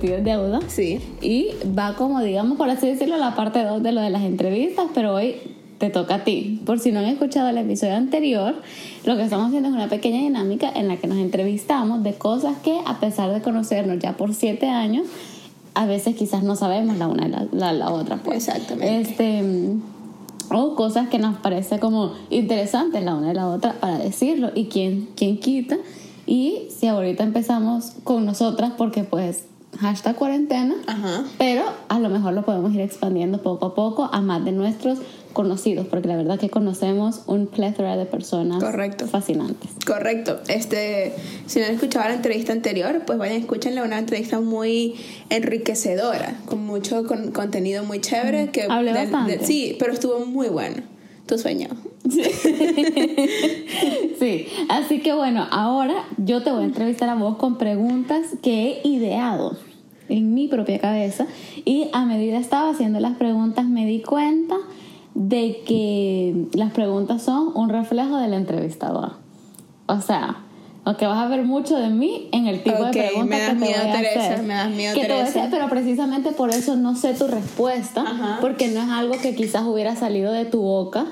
[0.00, 0.60] prometido es deuda.
[0.68, 1.00] Sí.
[1.20, 1.48] Y
[1.78, 5.14] va como, digamos, por así decirlo, la parte 2 de lo de las entrevistas, pero
[5.14, 5.36] hoy
[5.78, 6.60] te toca a ti.
[6.66, 8.54] Por si no han escuchado el episodio anterior,
[9.04, 12.56] lo que estamos haciendo es una pequeña dinámica en la que nos entrevistamos de cosas
[12.62, 15.06] que, a pesar de conocernos ya por siete años,
[15.74, 18.18] a veces quizás no sabemos la una de la, la, otra.
[18.18, 18.48] Pues.
[18.48, 19.00] Exactamente.
[19.00, 19.42] Este,
[20.52, 24.50] o cosas que nos parece como interesantes la una de la otra para decirlo.
[24.54, 25.78] Y quién, quién quita.
[26.26, 29.44] Y si ahorita empezamos con nosotras, porque pues
[29.78, 31.24] hashtag cuarentena, Ajá.
[31.38, 34.98] pero a lo mejor lo podemos ir expandiendo poco a poco a más de nuestros
[35.32, 39.06] conocidos, porque la verdad que conocemos un plethora de personas Correcto.
[39.06, 39.70] fascinantes.
[39.86, 40.40] Correcto.
[40.48, 41.14] Este,
[41.46, 44.96] si no han escuchado la entrevista anterior, pues vayan, escúchenla, una entrevista muy
[45.30, 48.50] enriquecedora, con mucho con- contenido muy chévere.
[48.50, 49.38] Que Hablé de- bastante.
[49.38, 50.82] de- sí, pero estuvo muy bueno.
[51.26, 51.68] Tu sueño.
[54.18, 58.80] Sí, así que bueno, ahora yo te voy a entrevistar a vos con preguntas que
[58.84, 59.56] he ideado
[60.10, 61.26] en mi propia cabeza
[61.64, 64.56] y a medida estaba haciendo las preguntas me di cuenta
[65.14, 69.12] de que las preguntas son un reflejo del entrevistador.
[69.86, 70.36] O sea,
[70.84, 73.54] aunque vas a ver mucho de mí en el tipo de preguntas me das que
[73.54, 74.42] te miedo, voy a Teresa, hacer.
[74.44, 75.40] me das miedo, Que te voy a Teresa.
[75.40, 78.38] hacer, pero precisamente por eso no sé tu respuesta, Ajá.
[78.40, 81.06] porque no es algo que quizás hubiera salido de tu boca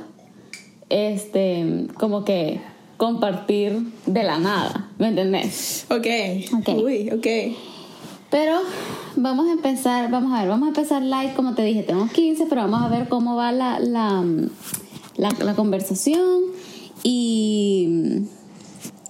[0.89, 2.61] este, como que
[2.97, 5.87] compartir de la nada, ¿me entendés?
[5.91, 6.07] Ok.
[6.61, 6.69] Ok.
[6.83, 7.27] Uy, ok.
[8.31, 8.61] Pero
[9.17, 12.47] vamos a empezar, vamos a ver, vamos a empezar live, como te dije, tenemos 15,
[12.47, 14.23] pero vamos a ver cómo va la, la,
[15.17, 16.41] la, la conversación
[17.03, 18.25] y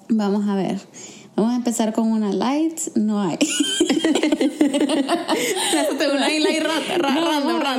[0.09, 0.81] vamos a ver.
[1.35, 3.39] Vamos a empezar con una light, no hay.
[6.15, 6.29] Una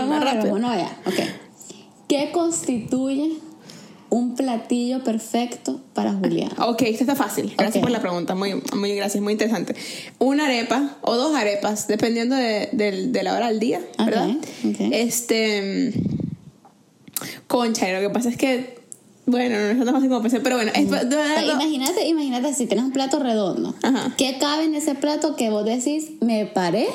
[0.05, 0.53] No, ver, rápido.
[0.53, 1.19] vamos a ver, ok.
[2.07, 3.33] ¿Qué constituye
[4.11, 6.52] un platillo perfecto para Julián?
[6.59, 7.53] Ok, esto está fácil.
[7.58, 8.36] Gracias por la pregunta.
[8.36, 9.75] Muy, muy gracias, muy interesante.
[10.20, 14.30] Una arepa o dos arepas, dependiendo de, del- de la hora del día, ¿verdad?
[14.92, 15.93] Este.
[17.47, 18.80] Concha, y lo que pasa es que.
[19.25, 20.71] Bueno, no es tan fácil como pensé, pero bueno.
[20.73, 23.76] es- de O sea, verdad- imagínate, imagínate si tienes un plato redondo.
[23.83, 24.14] Ajá.
[24.17, 26.87] ¿Qué cabe en ese plato que vos decís, me paré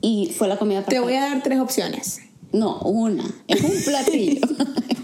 [0.00, 1.04] y fue la comida te perfecta?
[1.04, 2.20] voy a dar tres opciones.
[2.52, 3.24] No, una.
[3.48, 4.40] Es un platillo.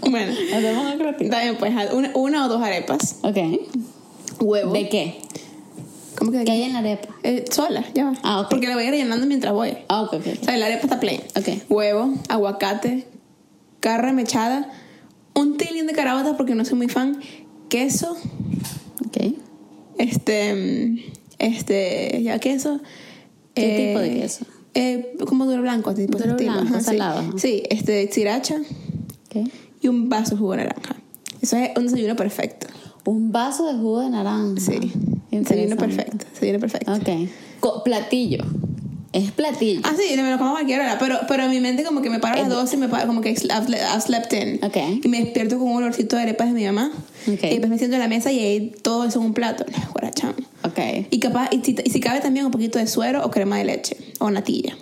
[0.09, 1.29] Bueno, Hacemos un platillo.
[1.29, 3.17] bien, pues una, una o dos arepas.
[3.23, 3.37] Ok.
[4.39, 4.73] Huevo.
[4.73, 5.21] ¿De qué?
[6.17, 7.09] ¿Cómo que de ¿Qué hay en la arepa?
[7.23, 8.13] Eh, sola, ya va.
[8.23, 8.49] Ah, ok.
[8.49, 9.77] Porque la voy a ir rellenando mientras voy.
[9.87, 10.27] Ah, ok, ok.
[10.41, 11.21] O sea, la arepa está plain.
[11.35, 11.47] Ok.
[11.69, 13.07] Huevo, aguacate,
[13.79, 14.69] carne mechada,
[15.33, 17.19] un tilín de caraotas porque no soy muy fan,
[17.69, 18.17] queso,
[19.05, 19.33] Ok.
[19.97, 21.05] este,
[21.39, 22.79] este, ya queso.
[23.53, 24.45] ¿Qué tipo de queso?
[24.79, 26.53] Eh, como duro blanco, tipo Duro estilo.
[26.53, 26.85] blanco, Ajá, sí.
[26.85, 27.31] salado, ajá.
[27.37, 29.47] Sí, este, sriracha Ok.
[29.81, 30.95] y un vaso de jugo de naranja.
[31.41, 32.67] Eso es un desayuno perfecto.
[33.05, 34.59] Un vaso de jugo de naranja.
[34.59, 34.91] Sí.
[35.31, 36.25] Desayuno perfecto.
[36.33, 36.93] Desayuno perfecto.
[36.93, 37.09] Ok.
[37.59, 38.43] Co- platillo.
[39.11, 39.81] Es platillo.
[39.85, 42.11] Ah, sí, me lo como a cualquier hora, pero, pero en mi mente como que
[42.11, 44.59] me paro a las 12 y me paro como que I've sle- I've slept in.
[44.63, 44.77] Ok.
[45.03, 46.91] Y me despierto con un olorcito de arepas de mi mamá.
[47.27, 47.43] Ok.
[47.43, 49.65] Y después me siento en la mesa y ahí todo eso en un plato.
[49.93, 50.35] Guarachán.
[50.63, 51.07] Ok.
[51.09, 53.63] Y capaz, y si, y si cabe también un poquito de suero o crema de
[53.65, 54.77] leche o natilla.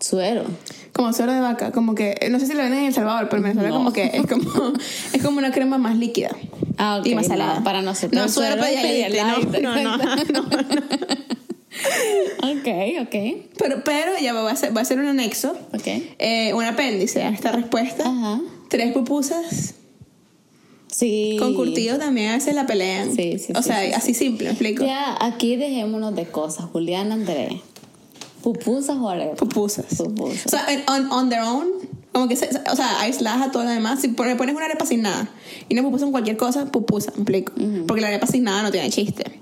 [0.00, 0.44] Suero.
[0.92, 3.38] Como suero de vaca, como que, no sé si lo venden en El Salvador, pero
[3.38, 3.76] en Venezuela No.
[3.76, 4.50] como que es como,
[5.12, 6.30] es como una crema más líquida.
[6.78, 7.58] Ah, ok, Y más salada.
[7.58, 10.48] no, para nosotros No, suero suero es Pedialyte, no, no, no, no.
[12.42, 12.68] Ok,
[13.02, 13.46] ok.
[13.58, 15.86] Pero, pero ya va a ser, va a ser un anexo, Ok.
[16.18, 18.04] eh, un apéndice a esta respuesta.
[18.08, 18.40] Ajá.
[18.68, 19.74] Tres pupusas
[20.88, 21.36] Sí.
[21.38, 23.14] con curtido también a veces la pelean.
[23.14, 24.84] Sí, sí, O sí, sea, sí, así simple, ¿me explico?
[24.86, 26.66] Ya, aquí dejémonos de cosas.
[26.72, 27.52] Julián Andrés.
[28.46, 29.38] Pupusas o arepas.
[29.40, 29.86] Pupusas.
[29.96, 30.46] Pupusas.
[30.46, 31.66] O sea, en- on, on their own,
[32.12, 34.00] como que, se, o sea, aisladas a todo lo demás.
[34.00, 35.28] Si pone- pones una arepa sin nada
[35.68, 37.52] y una pupusa con cualquier cosa, pupusa, ¿me explico?
[37.88, 39.40] Porque la arepa sin nada no tiene chiste.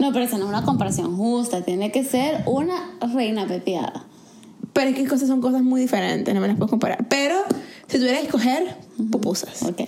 [0.00, 1.62] No, pero esa no es una comparación justa.
[1.62, 2.74] Tiene que ser una
[3.14, 4.04] reina pepiada.
[4.72, 7.06] Pero es que cosas son cosas muy diferentes, no me las puedo comparar.
[7.08, 7.36] Pero
[7.86, 8.76] si tuviera que escoger,
[9.12, 9.62] pupusas.
[9.62, 9.82] Ok.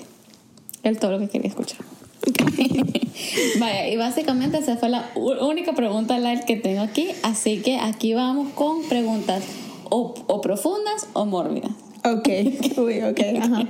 [0.84, 1.80] Es todo lo que quería escuchar.
[3.60, 7.08] Vaya, y básicamente esa fue la única pregunta live que tengo aquí.
[7.22, 9.42] Así que aquí vamos con preguntas
[9.90, 11.72] o, o profundas o mórbidas.
[12.04, 12.28] Ok,
[12.78, 13.68] uy, ok, ajá.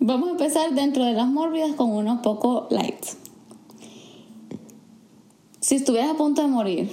[0.00, 3.04] Vamos a empezar dentro de las mórbidas con uno un poco light.
[5.60, 6.92] Si estuvieras a punto de morir,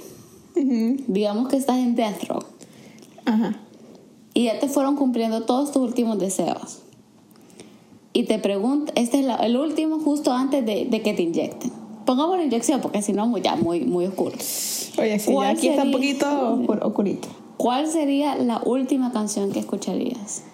[0.54, 2.42] digamos que estás en death row
[3.24, 3.56] Ajá.
[4.32, 6.83] y ya te fueron cumpliendo todos tus últimos deseos
[8.16, 11.72] y te preguntan, este es el último justo antes de, que te inyecten.
[12.06, 14.36] Pongamos la inyección porque si no, ya muy, muy oscuro.
[14.98, 17.28] Oye, sí, aquí está un poquito oscuro, oscurito.
[17.56, 20.44] ¿Cuál sería la última canción que escucharías?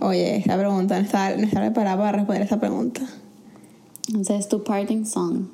[0.00, 3.02] Oye, esa pregunta, no estaba, no estaba preparada para responder esa pregunta.
[4.08, 5.48] Entonces, tu parting song.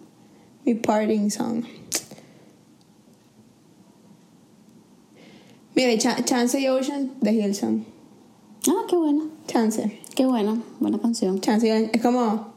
[0.64, 1.64] Mi parting song.
[5.74, 7.97] Mire, Chance y Ocean de Hillsong.
[8.66, 9.24] Ah, qué buena.
[9.46, 10.00] Chance.
[10.14, 10.60] Qué buena.
[10.80, 11.40] Buena canción.
[11.40, 11.90] Chance.
[11.92, 12.48] Es como.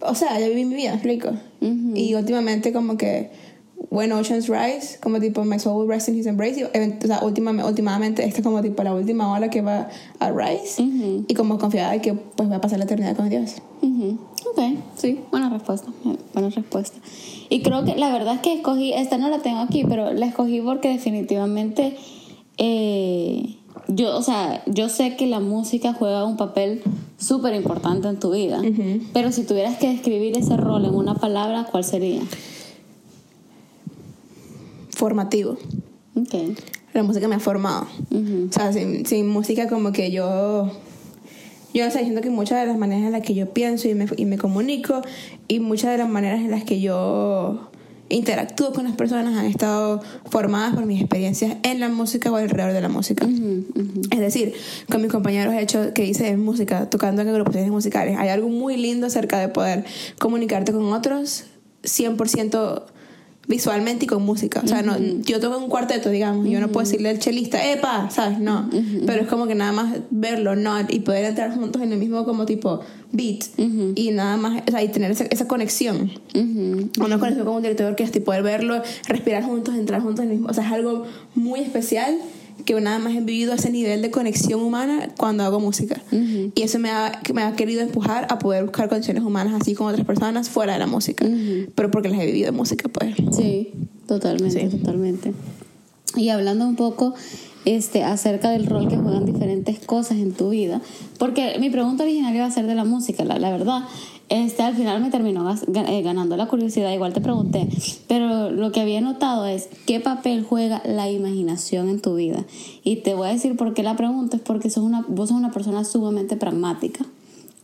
[0.00, 1.30] O sea, yo viví mi vida, explico.
[1.60, 1.92] Ujú.
[1.94, 3.30] Y últimamente, como que.
[3.90, 6.58] When Oceans Rise, como tipo My Soul Will Rest in His Embrace.
[6.58, 9.88] Y, o sea, últimamente, últimamente, esta es como tipo la última ola que va
[10.18, 10.82] a Rise.
[11.28, 13.56] Y como confiada de que pues va a pasar la eternidad con Dios.
[13.82, 14.18] Ujú.
[14.50, 14.60] Ok,
[14.96, 15.88] sí, buena respuesta,
[16.32, 16.98] buena respuesta.
[17.48, 20.26] Y creo que la verdad es que escogí, esta no la tengo aquí, pero la
[20.26, 21.96] escogí porque definitivamente
[22.58, 23.56] eh,
[23.88, 26.82] yo, o sea, yo sé que la música juega un papel
[27.18, 28.60] súper importante en tu vida,
[29.12, 32.22] pero si tuvieras que describir ese rol en una palabra, ¿cuál sería?
[34.90, 35.58] Formativo.
[36.16, 36.56] Ok.
[36.92, 37.86] La música me ha formado.
[38.12, 40.70] O sea, sin, sin música como que yo...
[41.74, 43.96] Yo no sé, siento que muchas de las maneras en las que yo pienso y
[43.96, 45.02] me, y me comunico
[45.48, 47.72] y muchas de las maneras en las que yo
[48.14, 52.72] interactúo con las personas han estado formadas por mis experiencias en la música o alrededor
[52.72, 53.26] de la música.
[54.10, 54.54] Es decir,
[54.90, 58.16] con mis compañeros he hecho que hice música, tocando en agrupaciones musicales.
[58.18, 59.84] Hay algo muy lindo acerca de poder
[60.18, 61.44] comunicarte con otros
[61.82, 62.82] 100%
[63.46, 64.60] visualmente y con música.
[64.64, 68.10] O sea, no, yo toco un cuarteto, digamos, yo no puedo decirle al chelista, ¡epa!
[68.10, 68.38] ¿Sabes?
[68.38, 68.70] No.
[69.06, 72.24] Pero es como que nada más verlo, no, y poder entrar juntos en el mismo
[72.24, 72.80] como tipo
[73.12, 73.44] beat
[73.94, 76.10] y nada más, o sea, y tener esa, esa conexión.
[76.34, 80.30] Una conexión con un director que es tipo poder verlo, respirar juntos, entrar juntos en
[80.30, 80.50] el mismo.
[80.50, 81.04] O sea, es algo
[81.34, 82.16] muy especial
[82.64, 86.00] que nada más he vivido ese nivel de conexión humana cuando hago música.
[86.54, 89.86] Y eso me ha, me ha querido empujar a poder buscar conexiones humanas así con
[89.88, 91.26] otras personas fuera de la música.
[91.74, 93.14] Pero porque las he vivido en música, pues.
[93.36, 93.70] Sí,
[94.06, 94.76] totalmente, Sí.
[94.76, 95.34] totalmente.
[96.16, 97.14] Y hablando un poco
[97.64, 100.80] este, acerca del rol que juegan diferentes cosas en tu vida,
[101.18, 103.82] porque mi pregunta original iba a ser de la música, la, la verdad.
[104.28, 107.68] Este, al final me terminó eh, ganando la curiosidad, igual te pregunté,
[108.08, 112.44] pero lo que había notado es qué papel juega la imaginación en tu vida.
[112.82, 115.38] Y te voy a decir por qué la pregunta, es porque sos una, vos sos
[115.38, 117.04] una persona sumamente pragmática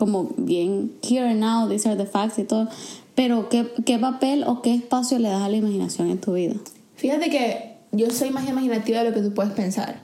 [0.01, 2.69] como bien here and now, these are the facts y todo.
[3.15, 6.55] Pero, ¿qué, ¿qué papel o qué espacio le das a la imaginación en tu vida?
[6.97, 10.01] Fíjate que yo soy más imaginativa de lo que tú puedes pensar.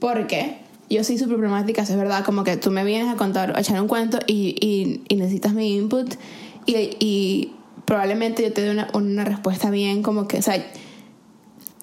[0.00, 0.58] Porque
[0.90, 2.24] yo soy súper problemática, es verdad.
[2.24, 5.54] Como que tú me vienes a contar, a echar un cuento y, y, y necesitas
[5.54, 6.14] mi input.
[6.66, 7.52] Y, y
[7.84, 10.64] probablemente yo te dé una, una respuesta bien, como que, o sea,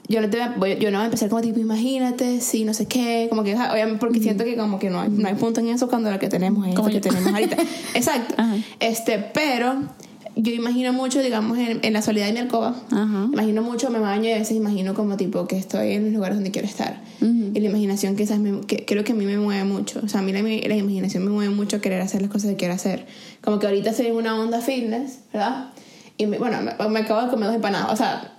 [0.08, 2.86] yo no, te voy yo no voy a empezar como tipo, imagínate, sí, no sé
[2.86, 5.60] qué, como que, ajá, obviamente porque siento que como que no hay, no hay punto
[5.60, 7.58] en eso cuando lo que tenemos es Como lo que tenemos ahorita.
[7.94, 8.36] Exacto.
[8.38, 8.56] Ajá.
[8.80, 9.84] Este, pero
[10.38, 12.76] yo imagino mucho, digamos, en, en la soledad de mi alcoba.
[12.92, 13.28] Ajá.
[13.34, 16.38] Imagino mucho, me baño y a veces imagino como tipo que estoy en los lugares
[16.38, 17.02] donde quiero estar.
[17.22, 17.52] Ujú.
[17.54, 20.00] Y la imaginación quizás me, que, creo que a mí me mueve mucho.
[20.04, 22.56] O sea, a mí la, la imaginación me mueve mucho querer hacer las cosas que
[22.58, 23.08] quiero hacer.
[23.42, 25.70] Como que ahorita estoy en una onda fitness, ¿verdad?
[26.18, 27.92] Y me- bueno, me, me acabo de comer dos empanadas.
[27.92, 28.37] O sea,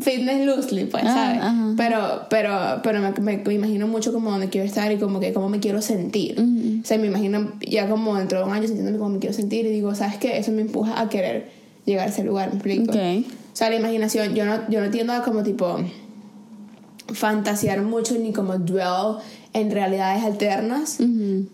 [0.00, 1.42] fitness loosely, pues, Ah, ¿sabes?
[1.42, 1.74] ajá.
[1.76, 5.32] Pero, pero, pero me, me- me imagino mucho como donde quiero estar y como que
[5.32, 6.36] cómo me quiero sentir.
[6.82, 9.66] O sea, me imagino ya como dentro de un año sintiéndome como me quiero sentir
[9.66, 10.38] y digo, ¿sabes qué?
[10.38, 11.50] Eso me empuja a querer
[11.84, 12.92] llegar a ese lugar, ¿me explico?
[12.92, 15.78] O sea, la imaginación, yo no, yo no tiendo a como tipo
[17.12, 19.16] fantasear mucho ni como dwell
[19.54, 20.98] en realidades alternas,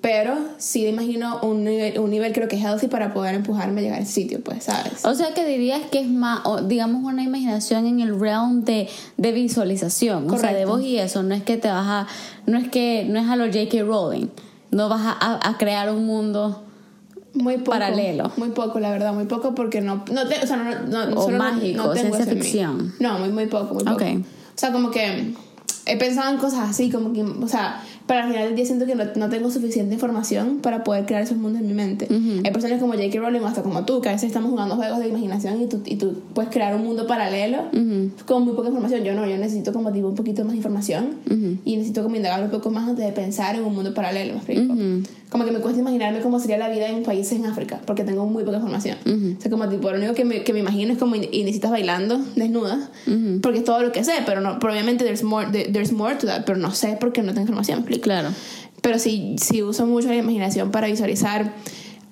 [0.00, 3.98] pero sí imagino un nivel, un nivel creo que healthy para poder empujarme a llegar
[4.00, 5.04] a ese sitio, pues, ¿sabes?
[5.04, 9.32] O sea que dirías que es más, digamos, una imaginación en el realm de, de
[9.32, 10.26] visualización.
[10.30, 10.70] O sea, de Correcto.
[10.70, 11.22] vos y eso.
[11.22, 12.06] No es que te vas a.
[12.46, 13.06] No es que.
[13.08, 13.82] No es a lo J.K.
[13.84, 14.26] Rowling.
[14.70, 16.62] No vas a, a- crear un mundo.
[17.32, 17.70] Muy poco.
[17.72, 18.32] Paralelo.
[18.36, 21.20] Muy poco, la verdad, muy poco porque no, no te- o sea, no, no, no-
[21.20, 22.92] O solo no- mágico, no tengo ciencia ficción.
[23.00, 23.96] No, muy, muy poco, muy poco.
[23.96, 24.02] Ok.
[24.02, 25.34] O sea, como que
[25.86, 28.86] he pensado en cosas así, como que, o sea, para al final del día siento
[28.86, 32.06] que no, no tengo suficiente información para poder crear esos mundos en mi mente.
[32.44, 33.18] Hay personas como J.K.
[33.18, 35.82] Rowling o hasta como tú, que a veces estamos jugando juegos de imaginación y tú,
[35.84, 37.64] y tú puedes crear un mundo paralelo
[38.26, 39.04] con muy poca información.
[39.04, 41.16] Yo no, yo necesito como tipo un poquito más de información
[41.64, 44.38] y necesito como indagar un poco más antes de pensar en un mundo paralelo, ¿me
[44.38, 44.74] explico?
[45.34, 48.24] Como que me cuesta imaginarme cómo sería la vida en países en África, porque tengo
[48.24, 48.98] muy poca información.
[49.36, 51.72] O sea, como tipo, lo único que me, que me imagino es como y necesitas
[51.72, 52.88] bailando desnuda,
[53.42, 56.14] porque es todo lo que sé, pero, no, pero obviamente there's more, there- there's more
[56.14, 58.04] to that, pero no sé porque no tengo información, ¿me explico?
[58.04, 58.28] Claro.
[58.80, 61.52] Pero sí, sí uso mucho la imaginación para visualizar.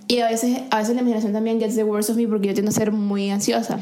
[0.08, 2.54] Y a veces, a veces la imaginación también gets the worst of me porque yo
[2.54, 3.78] tiendo a ser muy ansiosa.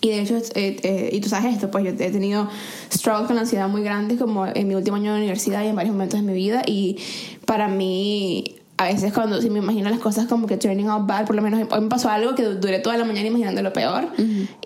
[0.00, 2.48] Y de hecho, eh, eh, y tú sabes esto, pues yo he tenido
[2.92, 5.92] struggles con ansiedad muy grandes como en mi último año de universidad y en varios
[5.92, 6.62] momentos de mi vida.
[6.66, 6.98] Y
[7.44, 11.26] para mí, a veces cuando si me imagino las cosas como que turning out bad,
[11.26, 13.72] por lo menos hoy me pasó algo que du- duré toda la mañana imaginando lo
[13.72, 14.06] peor.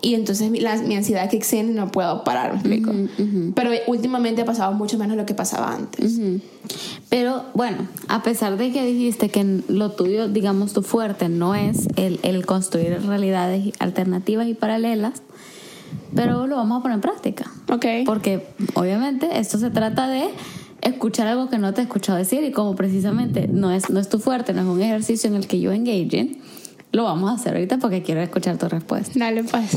[0.02, 2.92] Y entonces mi, la- mi ansiedad que y no puedo parar, me explico.
[3.54, 6.18] Pero últimamente ha pasado mucho menos lo que pasaba antes.
[7.08, 11.88] Pero bueno, a pesar de que dijiste que lo tuyo, digamos, tu fuerte no es
[11.96, 15.22] el, el construir realidades alternativas y paralelas,
[16.14, 17.50] pero lo vamos a poner en práctica.
[17.70, 17.86] Ok.
[18.06, 20.28] Porque obviamente esto se trata de
[20.82, 24.08] escuchar algo que no te he escuchado decir y como precisamente no es, no es
[24.08, 26.38] tu fuerte, no es un ejercicio en el que yo engage in,
[26.92, 29.12] lo vamos a hacer ahorita porque quiero escuchar tu respuesta.
[29.16, 29.70] Dale, pues.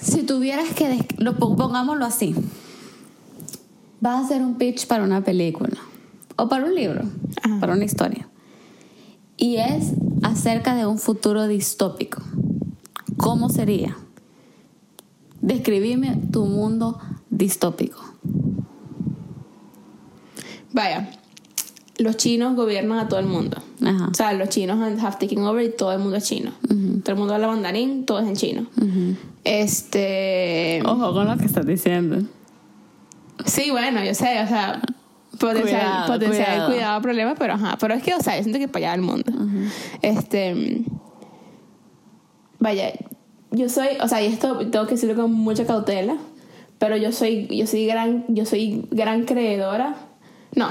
[0.00, 2.34] Si tuvieras que, lo, pon- pongámoslo así,
[4.00, 5.76] vas a hacer un pitch para una película
[6.36, 7.02] o para un libro,
[7.42, 7.58] Ajá.
[7.60, 8.28] para una historia,
[9.36, 12.22] y es acerca de un futuro distópico,
[13.16, 13.96] ¿cómo sería?
[15.42, 16.98] Describime tu mundo
[17.30, 18.02] distópico.
[20.72, 21.10] Vaya.
[21.98, 23.62] Los chinos gobiernan a todo el mundo.
[23.84, 24.08] Ajá.
[24.10, 26.52] O sea, los chinos have taken over y todo el mundo es chino.
[27.02, 28.66] Todo el mundo habla mandarín, todo es en chino.
[29.44, 30.82] Este.
[30.86, 32.22] Ojo con lo que estás diciendo.
[33.44, 34.80] Sí, bueno, yo sé, o sea,
[35.38, 36.70] potencial, Cuidado, potencial cuidado.
[36.70, 37.02] cuidado.
[37.02, 37.76] problema, pero ajá.
[37.80, 39.32] Pero es que, o sea, yo siento que para allá el mundo.
[40.02, 40.82] Este.
[42.58, 42.92] Vaya,
[43.50, 46.16] yo soy, o sea, y esto tengo que decirlo con mucha cautela,
[46.78, 49.96] pero yo soy, yo soy gran, yo soy gran creedora.
[50.56, 50.68] No,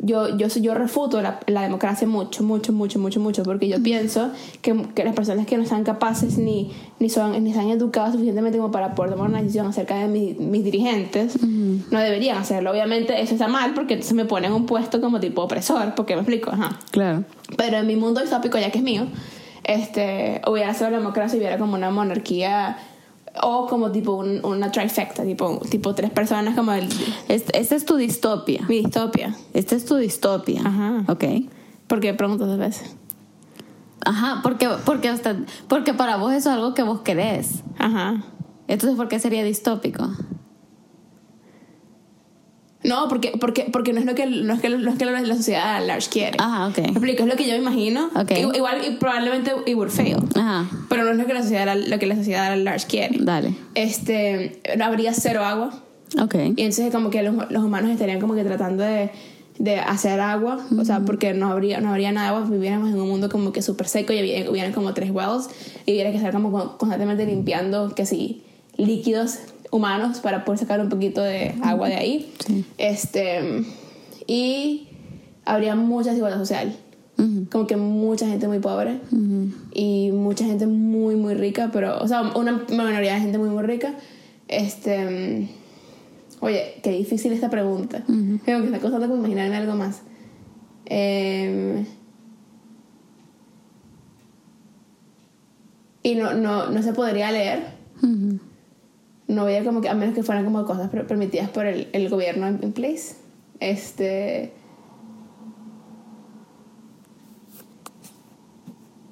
[0.00, 4.30] yo, yo, refuto la, la democracia mucho, mucho, mucho, mucho, mucho, porque yo pienso
[4.60, 8.58] que, que las personas que no están capaces ni, ni, son, ni están educadas suficientemente
[8.58, 12.72] como para poder tomar una decisión acerca de mi- mis dirigentes, no deberían hacerlo.
[12.72, 16.14] Obviamente eso está mal porque entonces me ponen en un puesto como tipo opresor, porque
[16.14, 16.78] me explico, ajá.
[16.90, 17.24] Claro.
[17.56, 19.06] Pero en mi mundo distópico, ya que es mío,
[19.64, 22.76] este, hubiera sido la democracia y hubiera como una monarquía
[23.42, 26.88] o como tipo un- una trifecta, tipo, tipo tres personas como el,
[27.28, 28.64] Este- Esta es tu distopia.
[28.68, 29.34] mi distopia.
[29.54, 30.60] Esta es tu distopia.
[30.64, 31.04] Ajá.
[31.08, 31.24] Ok.
[31.86, 32.96] Porque pregunto dos veces.
[34.04, 35.36] Ajá, porque, porque, hasta,
[35.68, 37.62] porque para vos eso es algo que vos querés.
[37.78, 38.22] Ajá.
[38.68, 40.08] Entonces, ¿por qué sería distópico?
[42.86, 45.36] No, porque, porque, porque no es lo que, no es que, no es que la
[45.36, 46.36] sociedad at large quiere.
[46.38, 46.78] Ajá, ok.
[46.78, 47.22] ¿Me explico?
[47.24, 48.10] Es lo que yo me imagino.
[48.14, 48.30] Ok.
[48.30, 50.18] Igual, igual y probablemente it would fail.
[50.34, 53.16] Ajá, Pero no es lo que la sociedad, lo que la sociedad large quiere.
[53.20, 53.54] dale.
[53.74, 55.82] Este, habría cero agua.
[56.20, 56.34] Ok.
[56.56, 59.10] Y entonces como que los, los humanos estarían como que tratando de,
[59.58, 63.00] de hacer agua, o sea, porque no habría, no habría nada de agua, viviéramos en
[63.00, 65.48] un mundo como que súper seco y hubiera- hubieran como tres wells
[65.84, 68.42] y hubiera que estar como con- constantemente limpiando, que sí,
[68.76, 69.38] líquidos
[69.70, 72.32] humanos para poder sacar un poquito de agua de ahí.
[72.46, 72.64] Sí.
[72.78, 73.64] Este,
[74.26, 74.88] y
[75.44, 76.76] habría mucha desigualdad social.
[77.50, 79.00] Como que mucha gente muy pobre
[79.72, 83.62] y mucha gente muy muy rica, pero o sea, una minoría de gente muy muy
[83.62, 83.94] rica.
[84.48, 85.48] Este
[86.40, 88.02] Oye, qué difícil esta pregunta.
[88.44, 90.02] Creo que está costando como imaginarme algo más.
[90.84, 91.86] Em,
[96.02, 97.64] y no, no, no se podría leer.
[99.28, 102.08] No veía como que, a menos que fueran como cosas per- permitidas por el, el
[102.08, 103.16] gobierno en, en place.
[103.60, 104.52] Este.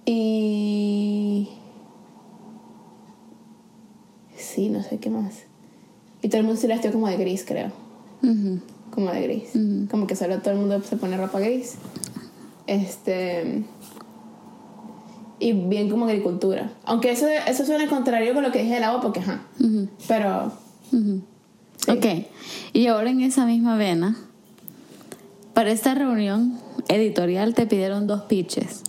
[0.06, 1.48] Y.
[4.36, 5.42] Sí, no sé qué más.
[6.22, 7.70] Y todo el mundo se la vestió como de gris, creo.
[8.90, 9.50] Como de gris.
[9.90, 11.74] Como que solo todo el mundo se pone ropa gris.
[12.66, 13.64] Este.
[15.38, 16.72] Y bien como agricultura.
[16.84, 19.42] Aunque eso, eso suena contrario con lo que dije del agua, porque ajá.
[20.06, 20.52] Pero.
[20.90, 21.22] Sí.
[21.90, 22.06] Ok,
[22.72, 24.16] y ahora en esa misma vena,
[25.52, 28.82] para esta reunión editorial te pidieron dos pitches.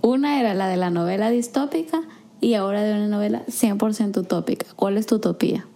[0.00, 2.02] Una era la de la novela distópica
[2.40, 4.66] y ahora de una novela 100% utópica.
[4.76, 5.66] ¿Cuál es tu utopía?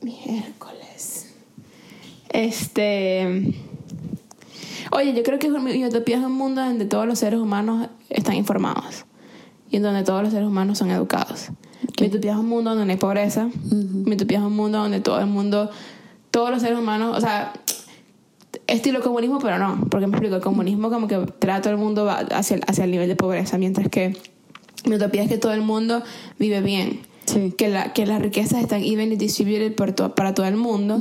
[0.00, 1.34] Miércoles.
[2.30, 3.54] Este.
[4.92, 8.34] Oye, yo creo que mi utopía es un mundo donde todos los seres humanos están
[8.34, 9.04] informados
[9.70, 11.48] y en donde todos los seres humanos son educados.
[12.00, 13.48] Mi utopía es un mundo donde no hay pobreza.
[13.70, 15.70] Mi utopía es un mundo donde todo el mundo,
[16.30, 17.52] todos los seres humanos, o sea,
[18.66, 21.78] estilo comunismo, pero no, porque me explico, el comunismo como que trae a todo el
[21.78, 24.16] mundo hacia, el- hacia el nivel de pobreza, mientras que
[24.86, 26.02] mi utopía es que todo el mundo
[26.38, 27.52] vive bien Sí.
[27.56, 30.98] que, la, que las riquezas están evenly distributed por to- para todo el mundo.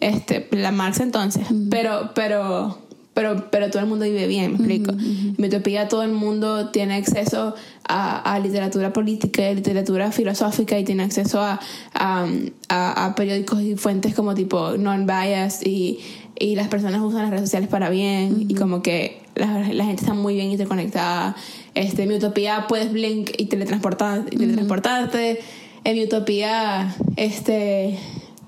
[0.00, 1.46] este, la Marx entonces.
[1.70, 2.78] Pero, pero,
[3.20, 4.92] pero, pero todo el mundo vive bien, me explico.
[4.92, 7.54] En mi utopía todo el mundo tiene acceso
[7.86, 11.60] a, a literatura política y literatura filosófica y tiene acceso a,
[11.92, 12.26] a,
[12.70, 15.98] a- periódicos y fuentes como tipo non-biased y,
[16.38, 20.00] y las personas usan las redes sociales para bien y como que la, la gente
[20.02, 21.36] está muy bien interconectada.
[21.74, 24.34] Este, en mi utopía puedes blink y teletransportarte.
[24.34, 25.40] Y teletransportarte.
[25.84, 27.98] En mi utopía, este,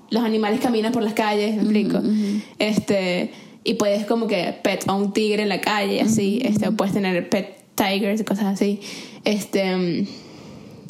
[0.09, 1.99] los animales caminan por las calles, me explico.
[2.57, 3.31] Este,
[3.63, 6.39] y puedes como que pet a un tigre en la calle, así.
[6.43, 8.79] Este, o puedes tener pet tigers y cosas así.
[9.23, 10.07] Este, en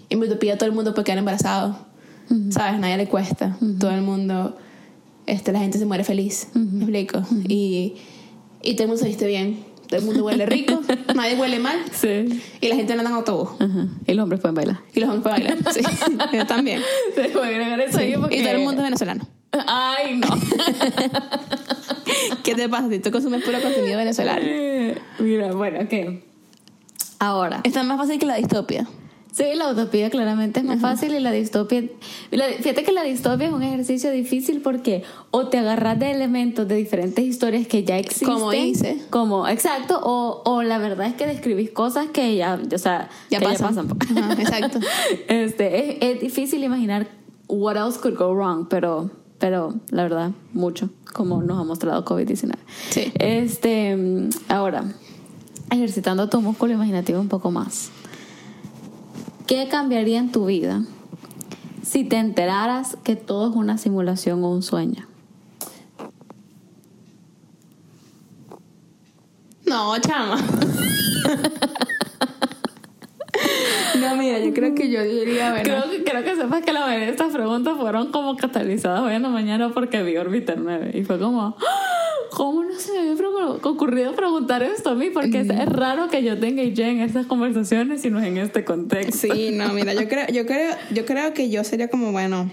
[0.10, 1.78] mi utopía todo el mundo puede quedar embarazado.
[2.50, 2.80] ¿Sabes?
[2.80, 3.58] Nadie le cuesta.
[3.80, 4.58] Todo el mundo,
[5.28, 6.48] este, la gente se muere feliz.
[6.56, 7.22] ¿Me explico?
[7.48, 7.94] Y,
[8.64, 9.60] y todo el mundo se viste bien.
[9.88, 10.82] todo el mundo huele rico,
[11.16, 11.78] nadie huele mal.
[11.92, 12.42] Sí.
[12.60, 13.50] Y la gente no anda en autobús.
[13.60, 13.88] Ajá.
[14.08, 14.80] Y los hombres pueden bailar.
[14.96, 15.74] Y los hombres pueden bailar.
[15.74, 15.82] Sí,
[16.38, 16.82] yo también.
[17.14, 19.28] Se puede agregar eso ahí porque- Y todo el mundo es venezolano.
[19.68, 20.28] Ay, no.
[22.44, 24.42] ¿Qué te pasa si tú consumes puro contenido venezolano?
[24.44, 26.24] Eh, Mira, bueno, ¿qué?
[27.20, 27.62] Ahora.
[27.64, 28.88] Está más fácil que la distopia.
[29.34, 31.84] Sí, la utopía claramente es más fácil y la distopia...
[32.30, 36.76] fíjate que la distopia es un ejercicio difícil porque o te agarras de elementos de
[36.76, 38.28] diferentes historias que ya existen.
[38.28, 39.02] Como hice.
[39.10, 40.00] Como, exacto.
[40.04, 43.88] O, o la verdad es que describís cosas que ya, o sea, Ya que pasan.
[44.18, 44.80] Ajá, exacto.
[45.28, 47.08] Este, es, es difícil imaginar
[47.48, 49.10] what else could go wrong, pero,
[49.44, 52.54] pero la verdad, mucho, como nos ha mostrado COVID-19.
[52.92, 53.12] Sí.
[53.16, 54.86] Este, ahora,
[55.70, 57.92] ejercitando tu músculo imaginativo un poco más.
[59.46, 60.86] ¿Qué cambiaría en tu vida
[61.82, 65.08] si te enteraras que todo es una simulación o un sueño?
[69.66, 70.38] No, chama.
[74.00, 75.64] No, mira, yo creo que yo diría, bueno.
[75.64, 79.14] Creo, que- creo que sepas que la mayoría de estas preguntas fueron como catalizadas hoy
[79.14, 81.56] en la mañana porque vi Orbiter 9 y fue como.
[82.32, 85.12] ¿cómo no se me había ocurrido preguntar esto a mí?
[85.14, 88.26] Porque es, es raro que yo tenga y ya en estas conversaciones y no es
[88.26, 89.28] en este contexto.
[89.34, 92.50] Sí, no, mira, yo creo, yo creo, yo creo que yo sería como, bueno.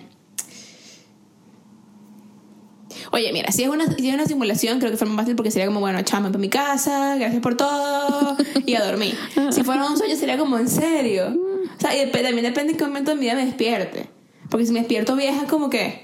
[3.12, 5.50] Oye, mira, si es una, si es una simulación, creo que fue más fácil porque
[5.50, 8.36] sería como, bueno, chama, para mi casa, gracias por todo,
[8.66, 9.16] y a dormir.
[9.50, 11.36] Si fuera un sueño, sería como, en serio.
[11.76, 14.08] O sea, y dep- también depende en qué momento de mi vida me despierte.
[14.48, 16.00] Porque si me despierto vieja, como que,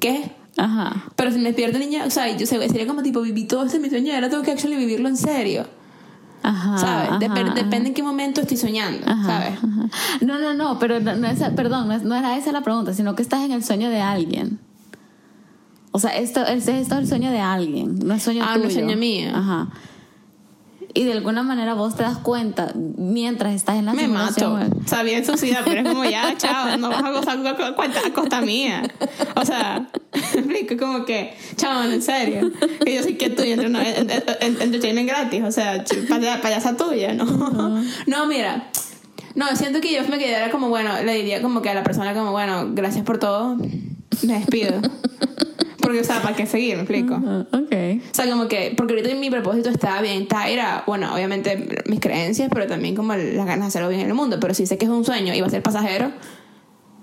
[0.00, 0.32] ¿qué?
[0.58, 1.04] Ajá.
[1.16, 3.78] Pero si me despierto niña, o sea, yo sé, sería como tipo, viví todo este
[3.78, 5.66] mi sueño y ahora tengo que actually vivirlo en serio.
[6.42, 6.76] Ajá.
[6.78, 7.10] ¿Sabes?
[7.20, 9.58] Dep- ajá, depende en qué momento estoy soñando, ajá, ¿sabes?
[10.22, 13.22] No, no, no, pero no, no es, perdón, no era esa la pregunta, sino que
[13.22, 14.58] estás en el sueño de alguien.
[15.92, 18.62] O sea, esto, esto es el sueño de alguien, no es sueño Ah, tuyo.
[18.64, 19.30] no es sueño mío.
[19.34, 19.68] Ajá.
[20.92, 24.54] Y de alguna manera vos te das cuenta mientras estás en la Me mato.
[24.54, 28.00] O sea, bien suicida, pero es como ya, chao, no vas a gozar a, cuenta-
[28.04, 28.82] a costa mía.
[29.36, 32.50] O sea, explico como que, chao, en serio.
[32.84, 35.44] Que yo soy que tuya, entre, no, en- en- en- entertainment gratis.
[35.44, 35.84] O sea,
[36.42, 37.24] payasa tuya, ¿no?
[38.06, 38.68] No, mira.
[39.36, 42.14] No, siento que yo me quedara como, bueno, le diría como que a la persona
[42.14, 43.54] como, bueno, gracias por todo,
[44.24, 44.80] me despido.
[45.90, 46.76] Porque, o sea, ¿para qué seguir?
[46.76, 47.20] Me explico.
[47.20, 47.74] Ah, ok.
[48.12, 51.98] O sea, como que, porque ahorita mi propósito está bien, está, era, bueno, obviamente mis
[51.98, 54.38] creencias, pero también como las ganas de hacerlo bien en el mundo.
[54.38, 56.12] Pero si sé que es un sueño y va a ser pasajero,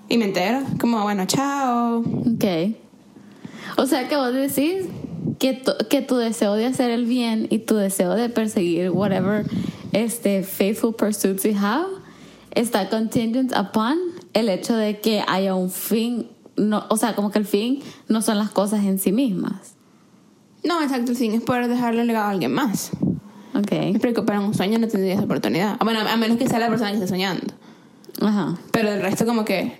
[0.07, 1.97] y me entero, como, bueno, chao.
[1.99, 2.75] Ok.
[3.75, 4.85] O sea que vos decís
[5.37, 9.43] que tu, que tu deseo de hacer el bien y tu deseo de perseguir whatever
[9.91, 11.89] este faithful pursuits you have
[12.55, 13.97] está contingent upon
[14.33, 18.21] el hecho de que haya un fin, no, o sea, como que el fin no
[18.21, 19.75] son las cosas en sí mismas.
[20.63, 22.91] No, exacto, el fin es poder dejarle legado a alguien más.
[23.53, 23.71] Me Ok.
[23.71, 25.77] explico, pero en un sueño no tendría esa oportunidad.
[25.79, 27.53] Ah, Bueno, a menos que sea la persona que esté soñando.
[28.21, 28.57] Ajá.
[28.71, 29.79] Pero el resto como que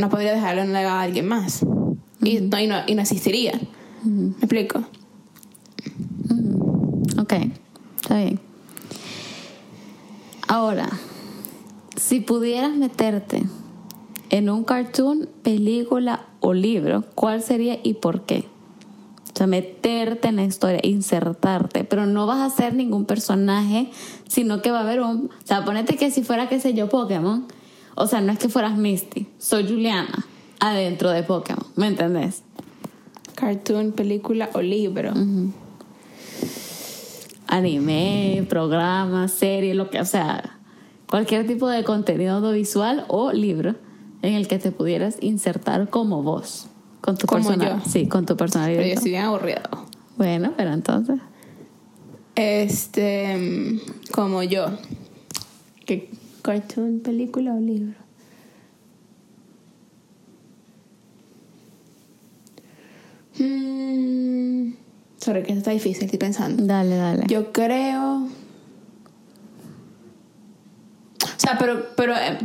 [0.00, 1.64] no podría dejarle un legado a alguien más.
[2.22, 3.52] Y, no, y, no, y no existiría.
[4.04, 4.82] ¿Me explico?
[7.18, 7.34] Ok,
[8.00, 8.40] está bien.
[10.48, 10.88] Ahora,
[11.96, 13.42] si pudieras meterte
[14.32, 18.46] en un cartoon, película o libro, ¿cuál sería y por qué?
[19.32, 23.90] O sea, meterte en la historia, insertarte, pero no vas a ser ningún personaje,
[24.26, 25.26] sino que va a haber un...
[25.26, 27.46] O sea, ponete que si fuera, qué sé yo, Pokémon.
[27.94, 30.24] O sea, no es que fueras Misty, soy Juliana,
[30.60, 32.42] adentro de Pokémon, ¿me entendés?
[33.34, 35.12] Cartoon, película o libro.
[37.48, 40.58] anime, programa, serie, lo que, o sea,
[41.06, 43.74] cualquier tipo de contenido audiovisual o libro
[44.22, 46.68] en el que te pudieras insertar como vos,
[47.00, 47.82] con tu personalidad.
[47.86, 48.78] Sí, con tu personalidad.
[48.78, 49.60] Pero yo estoy bien aburrido.
[50.16, 51.20] Bueno, pero entonces.
[52.36, 53.80] Este,
[54.12, 54.66] como yo.
[55.84, 56.10] ¿Qué
[56.42, 57.94] cartoon, película o libro?
[63.38, 64.74] Mm,
[65.18, 66.64] sorry, que está difícil, estoy pensando.
[66.64, 67.24] Dale, dale.
[67.26, 68.28] Yo creo.
[71.24, 72.38] O sea, pero, pero, eh,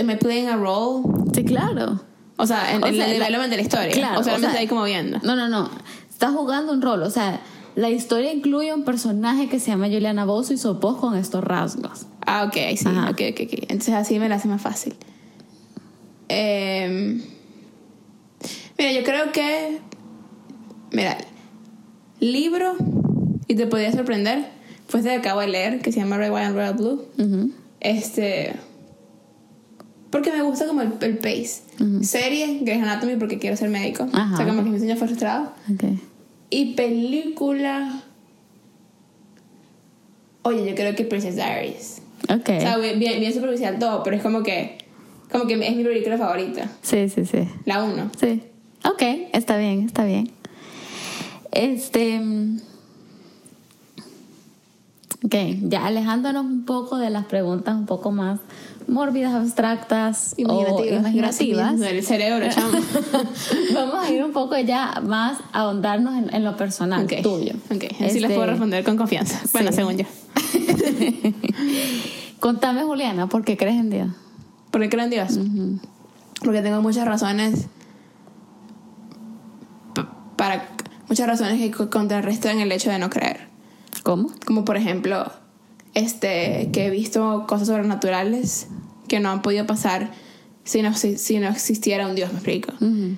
[0.00, 1.04] ¿am I playing a role?
[1.34, 2.00] Sí, claro.
[2.36, 3.90] O sea, en, O en sea, el development de la historia.
[3.92, 5.18] Claro, o solamente o sea, ahí como viendo.
[5.22, 5.70] No, no, no.
[6.08, 7.02] Estás jugando un rol.
[7.02, 7.40] O sea,
[7.74, 11.44] la historia incluye un personaje que se llama Juliana Bozo y sos vos con estos
[11.44, 12.06] rasgos.
[12.26, 13.10] Ah, ok, sí, Ajá.
[13.10, 13.52] ok, ok, ok.
[13.68, 14.94] Entonces así me la hace más fácil.
[16.28, 17.22] Em,
[18.78, 19.80] mira, yo creo que.
[20.92, 21.18] Mira,
[22.20, 22.74] libro,
[23.48, 24.48] y te podría sorprender,
[24.88, 27.04] fue este que acabo de leer, que se llama Red, White and Royal Blue.
[27.18, 27.52] Ujú.
[27.80, 28.54] Este.
[30.10, 31.62] Porque me gusta como el, el pace.
[32.02, 34.06] Serie, Grey's Anatomy, porque quiero ser médico.
[34.12, 34.34] Ajá.
[34.34, 35.52] O sea, como que mi sueño fue frustrado.
[35.72, 35.84] Ok.
[36.50, 38.02] Y película.
[40.42, 42.02] oye, yo creo que Princess Diaries.
[42.28, 42.48] Ok.
[42.48, 44.78] O sea, bien, bien superficial todo, pero es como que,
[45.30, 46.68] como que es mi película favorita.
[46.82, 47.48] Sí, sí, sí.
[47.64, 48.10] La uno.
[48.18, 48.42] Sí.
[48.84, 50.30] Ok, está bien, está bien.
[51.52, 52.20] Este.
[55.24, 55.34] Ok,
[55.68, 58.40] ya alejándonos un poco de las preguntas un poco más
[58.88, 61.78] mórbidas, abstractas o imaginativas.
[61.78, 62.72] Del cerebro, chamo.
[63.74, 67.22] Vamos a ir un poco ya más a ahondarnos en, en lo personal Ok.
[67.22, 67.52] tuyo.
[67.70, 69.40] Ok, así les Este, puedo responder con confianza.
[69.52, 69.76] Bueno, sí.
[69.76, 70.06] según yo.
[72.40, 74.08] Contame, Juliana, ¿por qué crees en Dios?
[74.70, 75.38] ¿Por qué creo en Dios?
[76.42, 77.66] Porque tengo muchas razones
[80.36, 80.68] para
[81.08, 83.48] muchas razones que co- contrarrestan el hecho de no creer.
[84.02, 84.30] ¿Cómo?
[84.46, 85.30] Como por ejemplo,
[85.94, 88.68] este que he visto cosas sobrenaturales
[89.08, 90.10] que no han podido pasar
[90.64, 92.72] si no, si, si no existiera un Dios, me explico.
[92.80, 93.16] Ujú.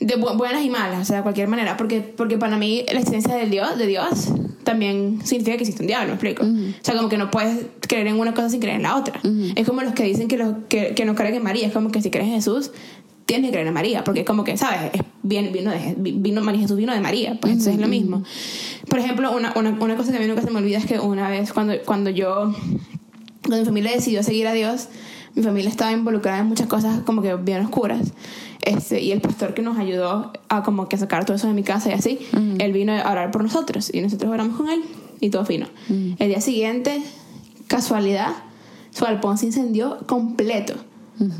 [0.00, 3.00] De bu- buenas y malas, o sea, de cualquier manera, porque, porque para mí la
[3.00, 4.28] existencia del Dios, de Dios
[4.64, 6.44] también significa que existe un diablo, me explico.
[6.44, 9.20] O sea, como que no puedes creer en una cosa sin creer en la otra.
[9.56, 11.90] Es como los que dicen que, los, que, que no creen en María, es como
[11.90, 12.70] que si crees en Jesús,
[13.28, 14.90] tienes que creer en María, porque es como que, ¿sabes?
[14.94, 18.22] Es, bien, vino de, vino, María Jesús vino de María, pues entonces es lo mismo.
[18.88, 20.98] Por ejemplo, una, una, una cosa que a mí nunca se me olvida es que
[20.98, 22.54] una vez cuando, cuando yo,
[23.42, 24.88] cuando mi familia decidió seguir a Dios,
[25.34, 28.14] mi familia estaba involucrada en muchas cosas como que bien oscuras.
[28.62, 31.62] Este, y el pastor que nos ayudó a como que sacar todo eso de mi
[31.62, 32.18] casa y así,
[32.58, 34.82] él vino a orar por nosotros y nosotros oramos con él
[35.20, 35.66] y todo fino.
[35.90, 37.02] El día siguiente,
[37.66, 38.32] casualidad,
[38.90, 40.74] su alpón se incendió completo.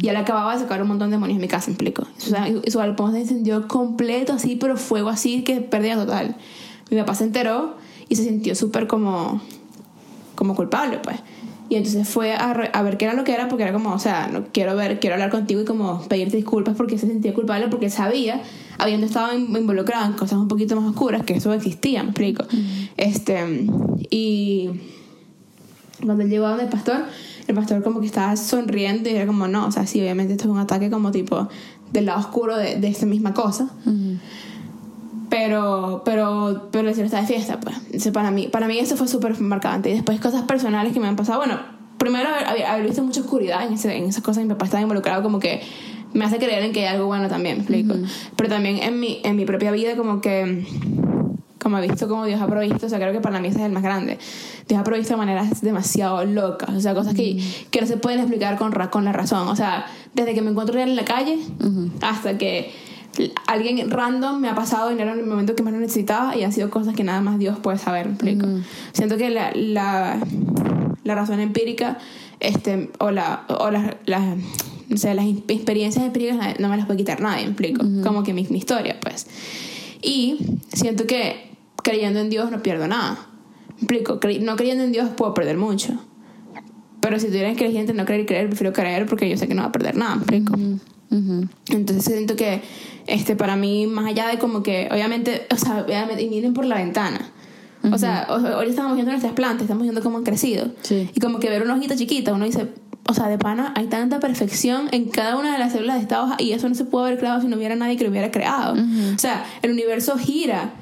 [0.00, 2.06] Y él acababa de sacar un montón de demonios en mi casa, explico.
[2.64, 6.36] Y su alpón se incendió completo así, pero fuego así que perdía total.
[6.90, 7.76] Mi papá se enteró
[8.08, 9.40] y se sintió súper como
[10.34, 11.16] como culpable, pues.
[11.68, 13.92] Y entonces fue a, re- a ver qué era lo que era, porque era como,
[13.92, 17.34] o sea, no quiero ver, quiero hablar contigo y como pedirte disculpas porque se sentía
[17.34, 18.40] culpable, porque sabía,
[18.78, 22.44] habiendo estado in- involucrado en cosas un poquito más oscuras, que eso existía, me explico.
[22.96, 23.66] Este,
[24.10, 24.70] y
[26.04, 27.04] cuando él llegó a donde el pastor,
[27.48, 30.44] el pastor como que estaba sonriendo y era como, no, o sea, sí, obviamente esto
[30.44, 31.48] es un ataque como tipo
[31.92, 33.70] del lado oscuro de, de esta misma cosa.
[35.30, 37.76] Pero, pero, pero el cielo está de fiesta, pues.
[37.86, 39.90] Entonces, para mí, para mí eso fue súper marcante.
[39.90, 41.38] Y después cosas personales que me han pasado.
[41.38, 41.58] Bueno,
[41.98, 44.42] primero haber, haber- visto mucha oscuridad en, ese- en esas cosas.
[44.44, 45.60] Mi papá estaba involucrado como que
[46.14, 47.94] me hace creer en que hay algo bueno también, me explico.
[48.36, 50.66] Pero también en mi, en mi propia vida como que...
[51.68, 53.66] Como he visto como Dios ha provisto, o sea, creo que para mí ese es
[53.66, 54.18] el más grande.
[54.66, 57.38] Dios ha provisto de maneras demasiado locas, o sea, cosas que,
[57.70, 59.46] que no se pueden explicar con, ra- con la razón.
[59.48, 61.38] O sea, desde que me encuentro en la calle
[62.00, 62.72] hasta que
[63.46, 66.52] alguien random me ha pasado dinero en el momento que más lo necesitaba y han
[66.52, 68.46] sido cosas que nada más Dios puede saber, ¿me explico?
[68.92, 70.18] Siento que la, la,
[71.04, 71.98] la razón empírica
[72.40, 74.36] este, o, la, o la- la-
[74.88, 77.84] no sé, las experiencias empíricas no me las puede quitar nadie, ¿me explico?
[78.02, 79.26] Como que mi, mi historia, pues.
[80.00, 80.38] Y
[80.72, 81.47] siento que
[81.88, 83.26] creyendo en Dios no pierdo nada.
[83.68, 84.20] ¿Me explico?
[84.20, 85.92] Cre- no creyendo en Dios puedo perder mucho.
[87.00, 89.62] Pero si tuviera entre no creer y creer, prefiero creer porque yo sé que no
[89.62, 90.54] va a perder nada, ¿me explico?
[91.70, 92.60] Entonces siento que
[93.06, 96.64] este para mí más allá de como que obviamente, o sea, obviamente, y miren por
[96.66, 97.30] la ventana.
[97.92, 98.26] O sea,
[98.58, 100.72] hoy estamos viendo nuestras plantas, estamos viendo cómo han crecido.
[100.82, 101.08] Sí.
[101.14, 102.68] Y como que ver una hojita chiquita, uno dice,
[103.08, 106.22] o sea, de pana hay tanta perfección en cada una de las células de esta
[106.22, 108.30] hoja y eso no se puede haber creado si no hubiera nadie que lo hubiera
[108.30, 108.74] creado.
[109.14, 110.72] O sea, el universo gira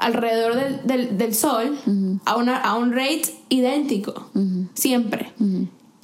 [0.00, 1.76] alrededor del, del, del sol
[2.24, 4.30] a, una, a un rate idéntico,
[4.74, 5.32] siempre.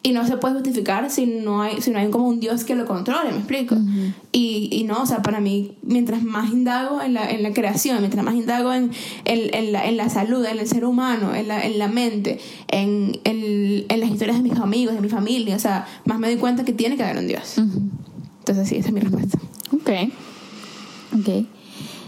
[0.02, 2.74] Y no se puede justificar si no hay, si no hay como un Dios que
[2.74, 3.76] lo controle, ¿me explico?
[4.32, 7.98] y, y no, o sea, para mí, mientras más indago en la, en la creación,
[7.98, 8.92] mientras más indago en,
[9.26, 12.40] en, en la, en la salud, en el ser humano, en la, en la mente,
[12.68, 16.28] en, en, en las historias de mis amigos, de mi familia, o sea, más me
[16.28, 17.58] doy cuenta que tiene que haber un Dios.
[17.58, 19.38] Entonces, sí, esa es mi respuesta.
[19.72, 19.90] Ok.
[21.20, 21.44] Ok.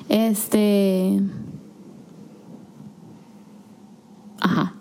[0.09, 1.21] Este.
[4.43, 4.75] Ajá.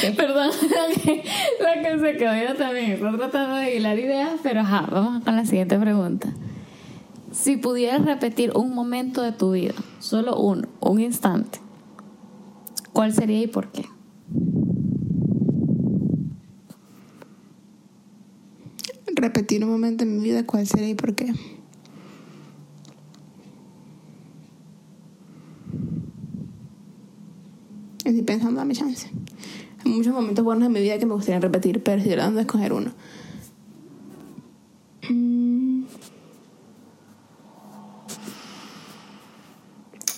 [0.16, 1.24] Perdón, la que,
[1.60, 2.92] la que se quedó yo también.
[2.92, 6.32] Estoy tratando de hilar ideas, pero ajá, vamos con la siguiente pregunta.
[7.32, 11.58] Si pudieras repetir un momento de tu vida, solo uno, un instante,
[12.92, 13.84] ¿cuál sería y por qué?
[19.16, 21.32] Repetir un momento en mi vida, ¿cuál sería y por qué?
[28.10, 29.08] Estoy pensando, dame chance.
[29.84, 32.42] Hay muchos momentos buenos en mi vida que me gustaría repetir, pero estoy tratando de
[32.42, 32.90] escoger uno.
[35.08, 35.84] Mm.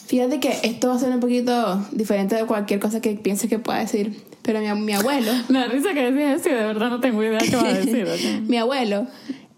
[0.06, 3.58] Fíjate que esto va a ser un poquito diferente de cualquier cosa que pienses que
[3.58, 4.22] pueda decir.
[4.40, 7.56] Pero mi, mi abuelo, da risa que decías y de verdad no tengo idea qué
[7.56, 8.06] va a decir.
[8.48, 9.06] mi abuelo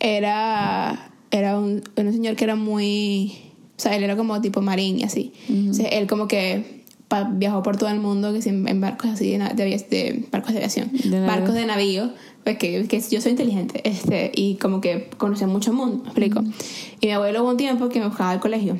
[0.01, 3.33] era, era un, un señor que era muy...
[3.79, 5.33] O sea, él era como tipo marín y así.
[5.49, 6.84] Entonces, él como que
[7.22, 10.59] viajó por todo el mundo, que en, en barcos así, de, de, de barcos de
[10.59, 12.11] aviación, De barcos de navío,
[12.42, 16.42] pues que, que yo soy inteligente, este, y como que conocía mucho mundo, ¿me explico?
[17.00, 18.77] Y mi abuelo hubo un tiempo que me buscaba al colegio.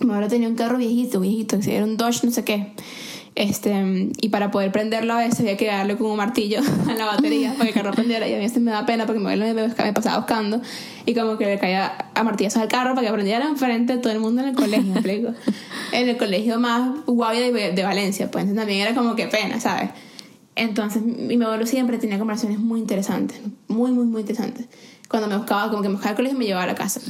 [0.00, 2.72] Mi abuelo tenía un carro viejito, viejito, que era un Dodge, no sé qué.
[3.42, 7.06] Este, y para poder prenderlo a veces había que darle con un martillo a la
[7.06, 8.28] batería para que el carro prendiera.
[8.28, 10.62] Y a mí esto me da pena porque mi me, me pasaba buscando
[11.06, 14.12] y como que le caía a martillazos al carro para que prendiera enfrente de todo
[14.12, 15.34] el mundo en el colegio.
[15.92, 19.60] En el colegio más guay de, de Valencia, pues entonces también era como que pena,
[19.60, 19.90] ¿sabes?
[20.54, 24.66] Entonces mi mi abuelo siempre tenía conversaciones muy interesantes, muy, muy, muy interesantes.
[25.08, 27.00] Cuando me buscaba, como que me buscaba al colegio y me llevaba a la casa.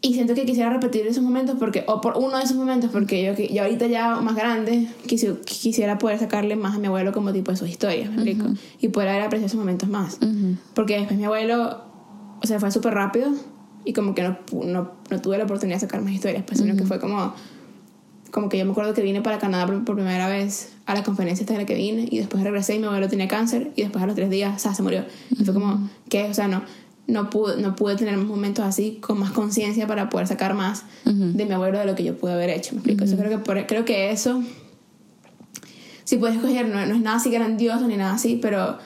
[0.00, 3.24] Y siento que quisiera repetir esos momentos porque, o por uno de esos momentos, porque
[3.24, 7.32] yo, yo ahorita ya más grande quisi- quisiera poder sacarle más a mi abuelo como
[7.32, 8.44] tipo de sus historias, ¿me explico?
[8.80, 10.18] Y poder haber apreciado esos momentos más.
[10.74, 11.80] Porque después mi abuelo,
[12.40, 13.30] o sea, fue súper rápido
[13.84, 16.76] y como que no, no, no tuve la oportunidad de sacar más historias, pues, sino
[16.76, 17.34] que fue como,
[18.30, 21.02] como que yo me acuerdo que vine para Canadá por, por primera vez a la
[21.02, 23.82] conferencia esta de la que vine y después regresé y mi abuelo tenía cáncer y
[23.82, 25.04] después a los tres días, o sea, se murió.
[25.30, 26.24] Y fue como, ¿qué?
[26.30, 26.62] O sea, no,
[27.08, 31.44] no, pude, no pude tener momentos así con más conciencia para poder sacar más de
[31.46, 32.74] mi abuelo de lo que yo pude haber hecho.
[32.74, 33.04] ¿Me explico?
[33.06, 34.42] Yo creo que, por- creo que eso,
[36.04, 38.78] si puedes escoger, no, no es nada así grandioso ni nada así, pero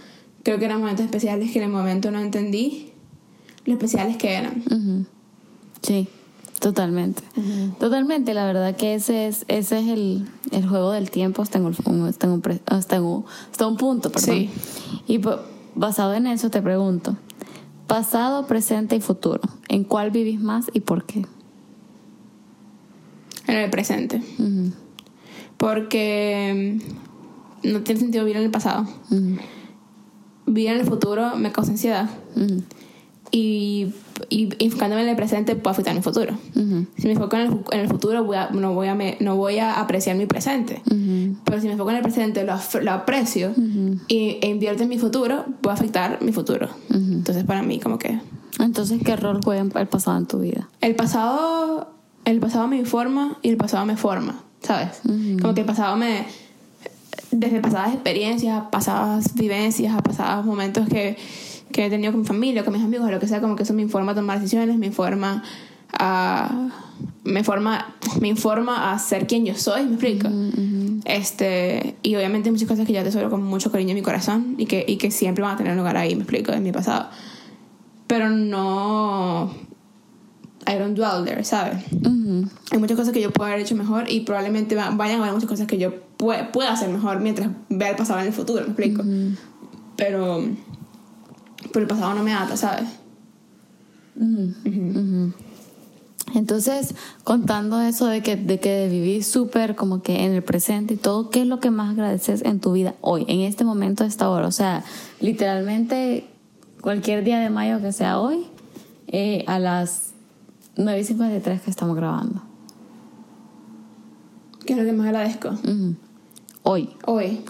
[0.43, 2.93] creo que eran momentos especiales que en el momento no entendí
[3.65, 5.07] lo especiales que eran.
[5.83, 6.09] Sí,
[6.59, 7.23] totalmente.
[7.79, 11.67] Totalmente, la verdad que ese es, ese es el, el juego del tiempo hasta en
[11.67, 11.73] un,
[12.09, 14.11] hasta en un, hasta en un- hasta un punto.
[14.11, 14.35] Perdón.
[14.37, 14.51] Sí.
[15.07, 15.37] Y pues,
[15.75, 17.17] basado en eso te pregunto,
[17.93, 21.27] pasado, presente y futuro, ¿en cuál vivís más y por qué?
[23.47, 24.23] En el presente.
[25.59, 26.81] Porque
[27.63, 28.89] mm, no tiene sentido vivir en el pasado.
[30.47, 32.09] Vivir en el futuro me causa ansiedad.
[33.35, 33.95] Y,
[34.29, 36.35] y enfocándome en el presente puedo afectar mi futuro.
[36.55, 39.17] ujú, Si me enfoco en el, en el futuro, voy a- no, voy a me-
[39.21, 40.83] no voy a apreciar mi presente.
[40.85, 43.55] ujú, Pero si me enfoco en el presente, lo, lo aprecio
[44.09, 46.69] y, e invierto en mi futuro, puedo afectar mi futuro.
[46.91, 48.21] Entonces, para mí, como que
[48.61, 50.69] Entonces, ¿qué rol juega el pasado en tu vida?
[50.83, 51.89] el pasado,
[52.27, 55.01] el pasado me informa y el pasado me forma, ¿sabes?
[55.41, 56.27] Como que el pasado me,
[57.31, 61.17] desde pasadas experiencias, pasadas vivencias, pasados momentos que,
[61.73, 63.73] que he tenido con mi familia, con mis amigos, lo que sea, como que eso
[63.75, 65.43] me informa a tomar decisiones, me informa
[65.93, 66.69] a,
[67.25, 70.29] me forma, me informa a ser quien yo soy, ¿me explico?
[71.05, 74.55] Este, y obviamente hay muchas cosas que yo atesoro con mucho cariño en mi corazón
[74.59, 77.09] y que, y que siempre van a tener lugar ahí, me explico, en mi pasado.
[78.07, 79.51] Pero no,
[80.67, 81.79] I don't dwell there, ¿sabes?
[81.93, 85.23] Ujú, Hay muchas cosas que yo puedo haber hecho mejor y probablemente va- vayan a
[85.23, 88.33] haber muchas cosas que yo pue- pueda hacer mejor mientras vea el pasado en el
[88.33, 89.03] futuro, ¿me explico?
[89.97, 90.45] Pero,
[91.73, 92.89] pero el pasado no me ata, ¿sabes?
[96.35, 96.95] Entonces,
[97.25, 101.31] contando eso de que, de que vivís súper como que en el presente y todo,
[101.31, 104.47] ¿qué es lo que más agradeces en tu vida hoy, en este momento, esta hora?
[104.47, 104.85] O sea,
[105.21, 106.27] literalmente
[106.81, 108.47] cualquier día de mayo que sea hoy,
[109.09, 110.13] eh, a las
[110.77, 112.43] 9.53 que estamos grabando.
[114.65, 115.51] ¿Qué es lo que más agradezco?
[116.63, 116.91] Hoy.
[117.05, 117.41] Hoy,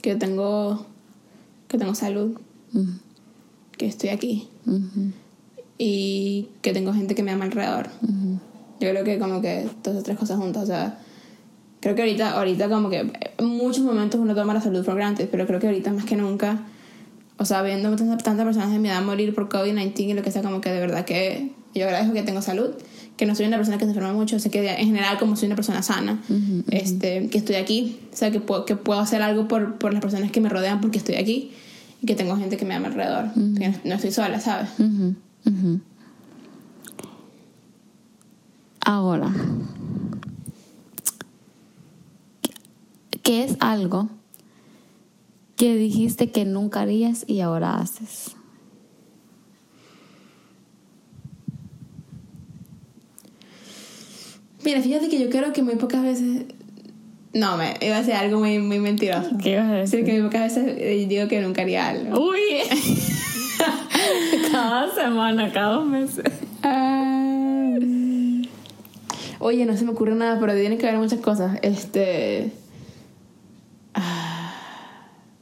[0.00, 0.86] que tengo,
[1.68, 2.38] que tengo salud,
[3.76, 4.48] que estoy aquí.
[5.78, 7.88] Y que tengo gente que me ama alrededor.
[8.80, 10.98] Yo creo que como que todas esas tres cosas juntas, o sea,
[11.80, 13.00] creo que ahorita, ahorita como que
[13.38, 16.16] en muchos momentos uno toma la salud por granted, pero creo que ahorita más que
[16.16, 16.60] nunca,
[17.36, 20.30] o sea, viendo tantas, tantas personas de mi edad morir por COVID-19 y lo que
[20.30, 22.70] sea, como que de verdad que yo agradezco que tengo salud,
[23.16, 25.46] que no soy una persona que se enferma mucho, sé que en general como soy
[25.46, 26.20] una persona sana,
[26.70, 30.02] este, que estoy aquí, o sea, que puedo, que puedo hacer algo por, por las
[30.02, 31.52] personas que me rodean porque estoy aquí
[32.02, 34.70] y que tengo gente que me ama alrededor, que no, estoy sola, ¿sabes?
[38.84, 39.32] Ahora,
[43.22, 44.10] ¿qué es algo
[45.54, 48.34] que dijiste que nunca harías y ahora haces?
[54.64, 56.46] Mira, fíjate que yo creo que muy pocas veces.
[57.34, 59.30] No, me iba a decir algo muy, muy mentiroso.
[59.42, 62.28] ¿Qué ibas a Sí, que muy pocas veces eh, digo que nunca haría algo.
[62.28, 62.40] Uy,
[64.52, 66.24] cada semana, cada dos meses.
[66.62, 67.74] Ah.
[69.38, 71.58] Oye, no se me ocurre nada, pero tiene que haber muchas cosas.
[71.62, 72.52] Este.
[73.94, 74.54] ah,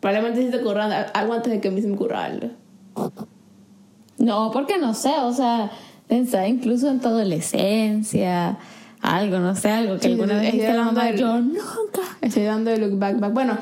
[0.01, 2.51] Probablemente si te ocurra algo antes de que a mí se me ocurra algo.
[4.17, 5.71] No, porque no sé, o sea,
[6.09, 8.59] pensar incluso en tu adolescencia,
[9.03, 12.01] algo, no sé, algo que Sí, alguna vez a la mamá, del- yo nunca.
[12.21, 13.33] Estoy dando el look back, back.
[13.33, 13.57] Bueno,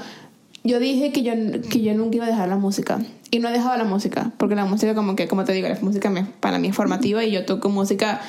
[0.64, 1.32] yo dije que yo,
[1.70, 2.98] que yo nunca iba a dejar la música.
[3.30, 4.32] Y no he dejado la música.
[4.38, 7.22] Porque la música, como que, como te digo, la música me- para mí es formativa
[7.24, 8.20] y yo toco música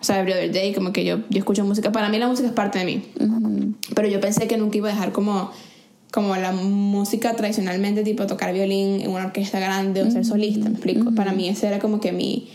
[0.00, 1.92] O sea, every other day, como que yo, yo escucho música.
[1.92, 3.04] Para mí la música es parte de mí.
[3.94, 5.52] Pero yo pensé que nunca iba a dejar como,
[6.10, 10.74] como la música tradicionalmente, tipo tocar violín en una orquesta grande o ser solista, me
[10.74, 11.14] explico.
[11.14, 12.48] Para mí ese era como que mi,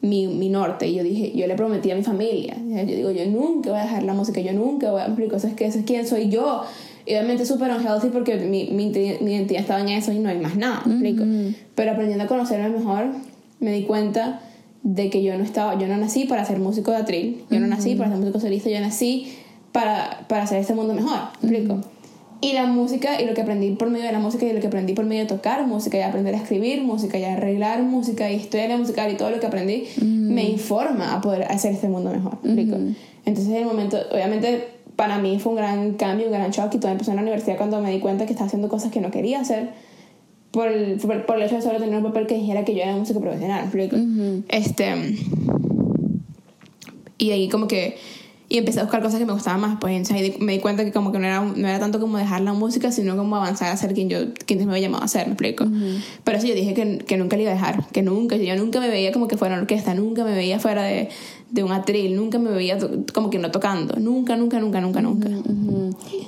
[0.00, 0.86] mi, mi norte.
[0.88, 2.56] Y yo dije, yo le prometí a mi familia.
[2.58, 5.06] Yo digo, yo nunca voy a dejar la música, yo nunca voy a.
[5.36, 6.62] Eso es, que, eso es quién soy yo.
[7.06, 10.38] Y obviamente súper unhealthy porque mi, mi, mi, identidad estaba en eso y no hay
[10.38, 11.24] más nada, explico.
[11.74, 13.06] Pero aprendiendo a conocerme mejor,
[13.60, 14.42] me di cuenta
[14.82, 17.66] de que yo no estaba, yo no nací para ser músico de atril, yo no
[17.66, 19.32] nací para ser músico solista, yo nací
[19.72, 21.80] para, para hacer este mundo mejor, ¿me explico?
[22.40, 24.68] Y la música, y lo que aprendí por medio de la música, y lo que
[24.68, 28.36] aprendí por medio de tocar música, y aprender a escribir música, y arreglar música, y
[28.36, 32.38] historia musical, y todo lo que aprendí, me informa a poder hacer este mundo mejor.
[32.42, 32.76] ¿me explico?
[33.24, 36.78] Entonces, en el momento, obviamente, para mí fue un gran cambio, un gran shock, y
[36.78, 39.10] todo empezó en la universidad cuando me di cuenta que estaba haciendo cosas que no
[39.10, 39.70] quería hacer
[40.50, 42.82] por el, por, por el hecho de solo tener un papel que dijera que yo
[42.82, 43.60] era músico profesional.
[43.60, 43.96] ¿me explico?
[44.48, 44.94] Este.
[47.18, 47.96] Y ahí, como que
[48.50, 50.92] y empecé a buscar cosas que me gustaban más pues ahí me di cuenta que
[50.92, 53.76] como que no era, no era tanto como dejar la música sino como avanzar a
[53.76, 55.66] ser quien yo quien me había llamado a ser me explico
[56.24, 58.80] pero eso yo dije que, que, nunca le iba a dejar que nunca yo nunca
[58.80, 61.10] me veía como que fuera una orquesta nunca me veía fuera de,
[61.50, 62.78] de un atril nunca me veía
[63.12, 65.28] como que no tocando nunca nunca nunca nunca nunca.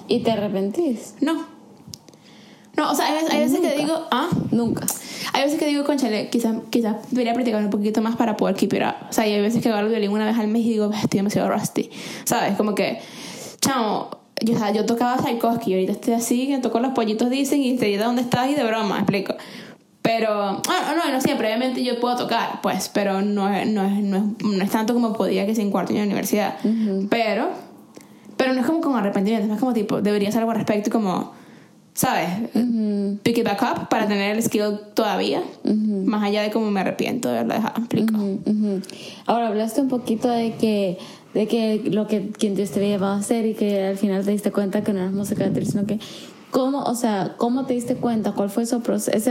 [0.08, 1.46] Y te arrepentís no.
[2.76, 4.28] No, o sea, hay, hay veces que digo, ¿ah?
[4.52, 4.86] Nunca.
[5.32, 8.72] Hay veces que digo, conchale, quizás quizás debería practicar un poquito más para poder keep
[8.74, 9.08] it up.
[9.08, 11.18] O sea, hay veces que agarro el violín una vez al mes y digo, estoy
[11.18, 11.90] demasiado rusty.
[12.24, 12.56] ¿Sabes?
[12.56, 12.98] Como que,
[13.60, 17.30] chamo, yo, o sea, yo tocaba Tchaikovsky y ahorita estoy así, que toco los pollitos
[17.30, 19.34] dicen y te dice dónde estás y de broma, explico.
[20.02, 24.16] Pero, ah, no, no siempre, obviamente yo puedo tocar, pues, pero no es, no no
[24.16, 26.56] es, no es tanto como podía que sea en cuarto año de universidad.
[27.10, 27.50] Pero,
[28.38, 30.88] pero no es como con arrepentimiento, es más como tipo, debería ser algo al respecto
[30.88, 31.32] y como
[31.94, 32.28] ¿sabes?
[33.22, 37.28] Pick it back up para tener el skill todavía, más allá de cómo me arrepiento
[37.28, 38.14] de haberla dejado, explico.
[39.26, 40.98] Ahora hablaste un poquito de que
[41.34, 44.24] de que lo que quien Dios te había llevado a hacer y que al final
[44.24, 46.00] te diste cuenta que no eras música de sino que
[46.50, 48.32] ¿Cómo, o sea, cómo te diste cuenta?
[48.32, 48.80] ¿Cuál fue ese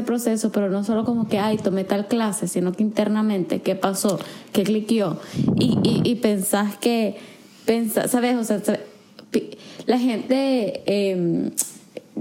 [0.04, 0.52] proceso?
[0.54, 4.20] Pero no solo como que, ay, tomé tal clase, sino que internamente, ¿qué pasó?
[4.54, 5.20] ¿Qué cliqueó?
[5.58, 7.18] Y, y, y pensás que,
[7.66, 8.38] pensás, ¿sabes?
[8.38, 8.62] O sea,
[9.86, 10.82] la gente...
[10.86, 11.52] Eh,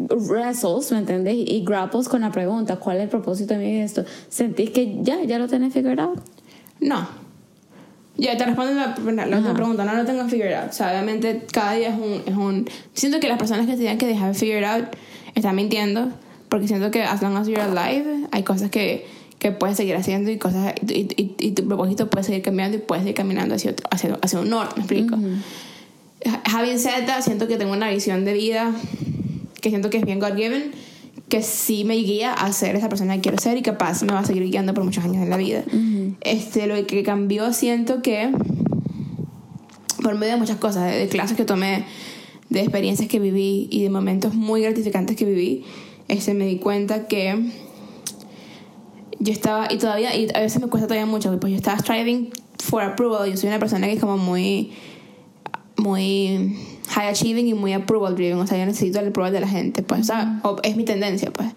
[0.06, 1.34] wrestles, ¿me entendés?
[1.36, 4.04] Y grapples con la pregunta, ¿cuál es el propósito de mi esto?
[4.28, 6.20] ¿Sentís que ya, ya lo tenés figured out?
[6.80, 7.06] No.
[8.16, 10.70] Ya te respondo la, la otra pregunta, no lo tengo figured out.
[10.70, 12.68] O sea, obviamente cada día es un, es un...
[12.92, 14.86] Siento que las personas que tienen que dejar figured out
[15.34, 16.08] están mintiendo,
[16.48, 19.06] porque siento que as long as you're alive, hay cosas que,
[19.38, 22.80] que puedes seguir haciendo y cosas y, y, y, tu propósito puede seguir cambiando y
[22.80, 25.14] puedes seguir caminando hacia, otro, hacia, hacia un norte, ¿me explico?
[25.14, 25.36] Uh
[26.24, 27.22] -huh.
[27.22, 28.72] siento que tengo una visión de vida
[29.60, 30.72] que siento que es bien God-given,
[31.28, 34.20] que sí me guía a ser esa persona que quiero ser y capaz me va
[34.20, 35.64] a seguir guiando por muchos años en la vida.
[36.20, 38.32] este, lo que cambió, siento que
[40.02, 41.84] por medio de muchas cosas, de, clases que tomé,
[42.48, 45.64] de experiencias que viví y de momentos muy gratificantes que viví,
[46.06, 47.50] este, me di cuenta que
[49.18, 52.30] yo estaba, y todavía, y a veces me cuesta todavía mucho, pues yo estaba striving
[52.58, 54.72] for approval, yo soy una persona que es como muy,
[55.76, 56.56] muy
[56.90, 58.38] high achieving y muy approval driven.
[58.38, 61.32] O sea, yo necesito el approval de la gente, pues, o sea, es mi tendencia,
[61.32, 61.48] pues.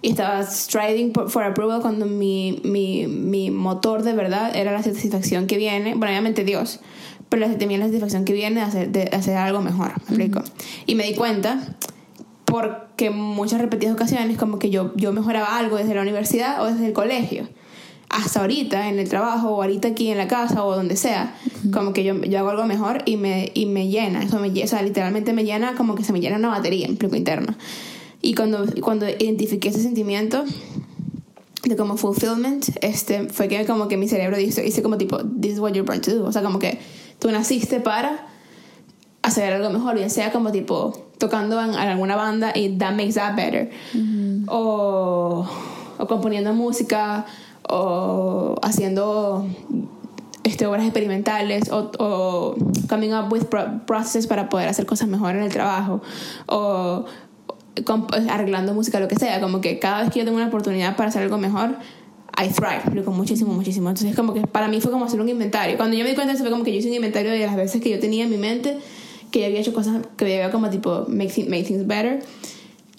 [0.00, 5.46] Y estaba striding for approval cuando mi, mi, mi motor de verdad era la satisfacción
[5.46, 6.80] que viene, bueno, obviamente Dios,
[7.28, 10.42] pero también la satisfacción que viene de hacer, de hacer algo mejor, ¿me explico?
[10.86, 11.76] Y me di cuenta
[12.44, 16.86] porque muchas repetidas ocasiones como que yo, yo mejoraba algo desde la universidad o desde
[16.86, 17.48] el colegio
[18.10, 21.34] hasta ahorita en el trabajo o ahorita aquí en la casa o donde sea,
[21.72, 24.66] como que yo, yo hago algo mejor y me, y me llena, eso me, o
[24.66, 27.54] sea, literalmente me llena como que se me llena una batería en plico interno.
[28.20, 30.44] Y cuando, cuando identifiqué ese sentimiento
[31.64, 35.52] de como fulfillment, este, fue que como que mi cerebro dice, dice como tipo, this
[35.52, 36.78] is what you're born to do, o sea, como que
[37.18, 38.26] tú naciste para
[39.22, 43.36] hacer algo mejor, bien sea como tipo tocando en, alguna banda y that makes that
[43.36, 43.70] better,
[44.46, 45.46] o,
[45.98, 47.26] o componiendo música,
[47.68, 49.46] o haciendo
[50.44, 52.56] este, obras experimentales o, o
[52.88, 53.44] coming up with
[53.86, 56.00] processes para poder hacer cosas mejor en el trabajo
[56.46, 57.04] o
[58.28, 61.10] arreglando música, lo que sea, como que cada vez que yo tengo una oportunidad para
[61.10, 61.76] hacer algo mejor,
[62.36, 63.88] I thrive, con muchísimo, muchísimo.
[63.88, 65.76] Entonces, como que para mí fue como hacer un inventario.
[65.76, 67.44] Cuando yo me di cuenta de eso, fue como que yo hice un inventario de
[67.44, 68.78] las veces que yo tenía en mi mente
[69.30, 72.20] que yo había hecho cosas que veía como tipo make, make things better.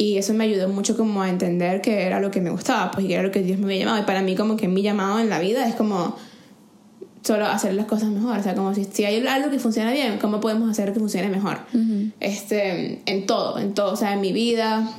[0.02, 3.06] Y eso me ayudó mucho como a entender que era lo que me gustaba, pues
[3.06, 4.02] que era lo que Dios me había llamado.
[4.02, 6.16] Y para mí como que mi llamado en la vida es como
[7.22, 8.40] solo hacer las cosas mejor.
[8.40, 11.28] O sea, como si, si hay algo que funciona bien, ¿cómo podemos hacer que funcione
[11.28, 11.60] mejor?
[12.22, 13.92] este, en todo, en todo.
[13.92, 14.90] O sea, en mi vida.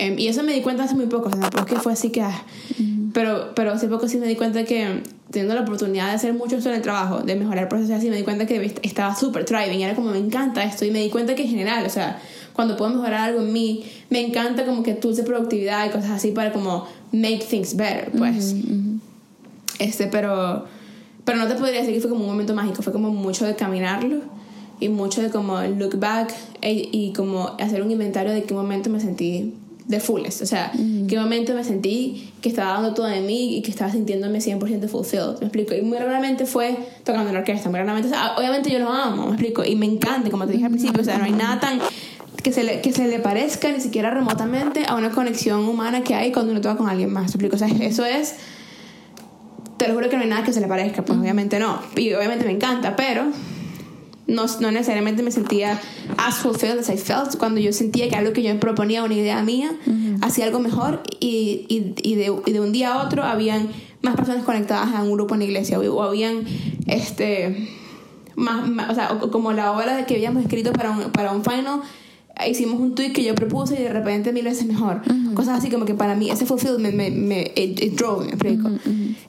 [0.00, 1.28] y eso me di cuenta hace muy poco.
[1.28, 2.22] O sea, porque fue así que...
[2.22, 2.42] Ah,
[3.12, 6.56] pero, pero hace poco sí me di cuenta que teniendo la oportunidad de hacer mucho
[6.56, 9.94] en el trabajo, de mejorar procesos así, me di cuenta que estaba súper thriving, era
[9.94, 12.20] como me encanta esto y me di cuenta que en general, o sea,
[12.52, 16.10] cuando puedo mejorar algo en mí, me encanta como que tools de productividad y cosas
[16.10, 18.54] así para como make things better, pues.
[19.78, 20.66] Este, pero
[21.24, 23.54] pero no te podría decir que fue como un momento mágico, fue como mucho de
[23.54, 24.22] caminarlo
[24.80, 28.90] y mucho de como look back e, y, como hacer un inventario de qué momento
[28.90, 29.54] me sentí
[29.90, 30.72] de fullest, o sea,
[31.08, 34.88] qué momento me sentí que estaba dando todo de mí y que estaba sintiéndome 100%
[34.88, 38.70] fulfilled, me explico, y muy raramente fue tocando en orquesta, muy raramente, o sea, obviamente
[38.70, 41.18] yo lo amo, me explico, y me encanta, como te dije al principio, o sea,
[41.18, 41.80] no hay nada tan
[42.42, 46.14] que se, le, que se le parezca ni siquiera remotamente a una conexión humana que
[46.14, 48.36] hay cuando uno toca con alguien más, me explico, o sea, eso es
[49.76, 51.80] te lo juro que no hay nada que se le parezca, pues obviamente no.
[51.96, 53.24] Y obviamente me encanta, pero
[54.30, 55.80] no, no, necesariamente me sentía
[56.16, 59.42] as fulfilled as I felt cuando yo sentía que algo que yo proponía, una idea
[59.42, 59.72] mía,
[60.22, 63.68] hacía algo mejor y, y, y, de, y, de, un día a otro habían
[64.02, 66.44] más personas conectadas a un grupo en la iglesia o, habían
[66.86, 67.68] este
[68.36, 71.82] más, o sea como la obra que habíamos escrito para un, para un final
[72.48, 75.02] hicimos un tweet que yo propuse y de repente mil veces mejor.
[75.34, 78.70] Cosas así como que para mí ese fulfillment me, me, it, drove, me explico.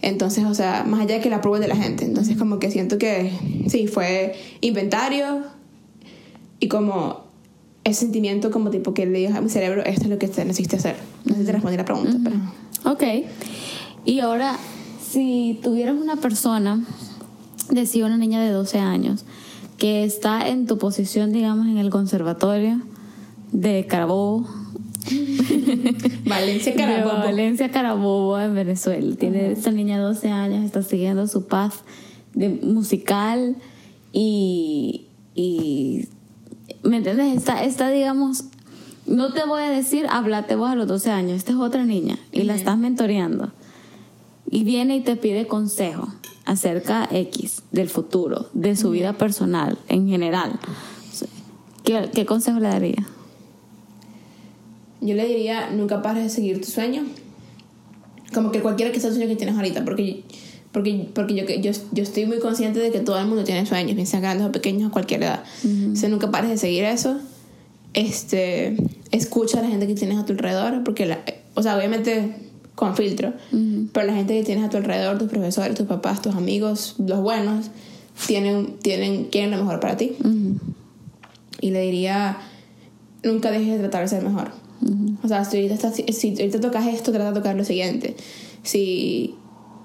[0.02, 2.06] Entonces, o sea, más allá de que la prueba de la gente.
[2.06, 3.32] Entonces, como que siento que
[3.68, 5.44] sí, fue inventario
[6.60, 7.32] y como
[7.84, 10.76] ese sentimiento como tipo que le digo a mi cerebro, esto es lo que necesito
[10.76, 10.96] hacer.
[11.26, 12.36] No sé si te respondí la pregunta, pero...
[12.92, 13.04] Ok.
[14.06, 14.58] Y ahora,
[15.12, 16.84] si tuvieras una persona,
[17.70, 19.26] decía una niña de 12 años,
[19.78, 22.82] que está en tu posición, digamos, en el conservatorio,
[23.52, 24.48] de Carabobo.
[26.26, 27.18] Valencia Carabobo.
[27.18, 29.16] Valencia Carabobo en Venezuela.
[29.16, 31.74] Tiene esta niña de 12 años, está siguiendo su path
[32.34, 33.56] de musical
[34.14, 36.08] y, y
[36.84, 37.38] ¿me entiendes?
[37.38, 38.46] Está, está, digamos,
[39.06, 42.18] no te voy a decir, háblate vos a los 12 años, esta es otra niña
[42.32, 43.52] y la estás mentoreando.
[44.50, 46.08] Y viene y te pide consejo
[46.46, 50.60] acerca X del futuro, de su vida personal en general.
[51.84, 53.08] ¿Qué, qué consejo le daría?
[55.02, 57.04] Yo le diría, nunca pares de seguir tu sueño.
[58.34, 60.24] Como que cualquiera que sea el sueño que tienes ahorita, porque,
[60.72, 63.96] porque, porque yo, yo, yo estoy muy consciente de que todo el mundo tiene sueños,
[63.96, 65.44] bien sean grandes o pequeños a cualquier edad.
[65.66, 67.20] Uh nunca pares de seguir eso.
[67.94, 68.78] Este,
[69.12, 71.20] escucha a la gente que tienes a tu alrededor, porque, la,
[71.56, 72.36] o sea, obviamente
[72.76, 73.34] con filtro,
[73.92, 77.20] pero la gente que tienes a tu alrededor, tus profesores, tus papás, tus amigos, los
[77.20, 77.70] buenos,
[78.26, 80.14] tienen, tienen, quieren lo mejor para ti.
[81.60, 82.38] Y le diría,
[83.24, 84.52] nunca dejes de tratar de ser mejor.
[85.24, 88.16] O sea, si ahorita, estás, si ahorita tocas esto, trata de tocar lo siguiente.
[88.64, 89.36] Si,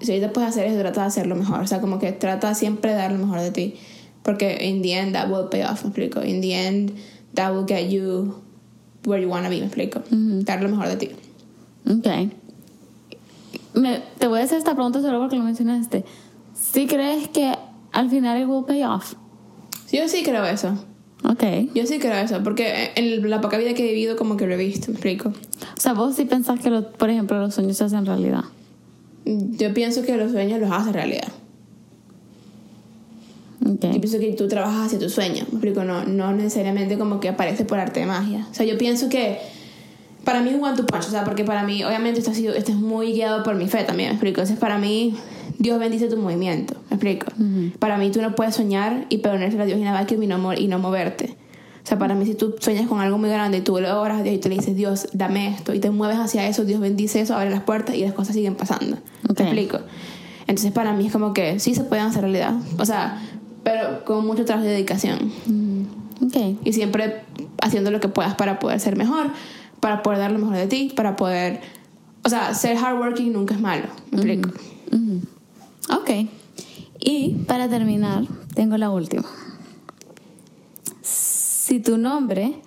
[0.01, 1.61] si ahorita puedes hacer eso, trata de hacerlo mejor.
[1.61, 3.75] O sea, como que trata siempre de dar lo mejor de ti.
[4.23, 6.23] Porque in the end, that will pay off, me explico.
[6.23, 6.93] In the end,
[7.35, 8.41] that will get you
[9.05, 10.01] where you want to be, me explico.
[10.09, 11.09] Dar lo mejor de ti.
[11.89, 12.07] Ok.
[13.75, 16.03] Me, te voy a hacer esta pregunta solo porque lo mencionaste.
[16.53, 17.53] ¿Sí crees que
[17.93, 19.13] al final it will pay off?
[19.91, 20.77] Yo sí creo eso.
[21.23, 21.43] Ok.
[21.73, 24.53] Yo sí creo eso, porque en la poca vida que he vivido como que lo
[24.53, 25.29] he visto, me explico.
[25.29, 28.43] O sea, vos sí pensás que, por ejemplo, los sueños se hacen realidad.
[29.25, 31.27] Yo pienso que los sueños los hacen realidad.
[33.61, 33.93] Okay.
[33.93, 37.27] Yo pienso que tú trabajas hacia tu sueño, me explico, no, no necesariamente como que
[37.27, 38.47] aparece por arte de magia.
[38.49, 39.39] O sea, yo pienso que
[40.23, 42.33] para mí es un one to punch, o sea, porque para mí, obviamente, esto, ha
[42.33, 44.41] sido, esto es muy guiado por mi fe también, me explico.
[44.41, 45.15] Entonces, para mí,
[45.59, 47.27] Dios bendice tu movimiento, me explico.
[47.79, 50.67] Para mí, tú no puedes soñar y ponerse a Dios y nada y no, y
[50.67, 51.35] no moverte.
[51.83, 54.19] O sea, para mí, si tú sueñas con algo muy grande y tú le oras
[54.19, 56.81] a Dios y te le dices, Dios, dame esto, y te mueves hacia eso, Dios
[56.81, 58.97] bendice eso, abre las puertas y las cosas siguen pasando.
[59.23, 59.79] ¿Me explico?
[60.41, 62.55] Entonces, para mí es como que sí se pueden hacer realidad.
[62.77, 63.21] O sea,
[63.63, 65.31] pero con mucho trabajo y dedicación.
[66.27, 66.59] Okay.
[66.63, 67.21] Y siempre
[67.61, 69.31] haciendo lo que puedas para poder ser mejor
[69.79, 71.61] para poder dar lo mejor de ti, para poder...
[72.23, 74.49] O sea, ser hardworking nunca es malo, me explico.
[75.89, 76.27] Ok.
[76.99, 79.27] Y para terminar, tengo la última.
[81.01, 82.61] Si tu nombre...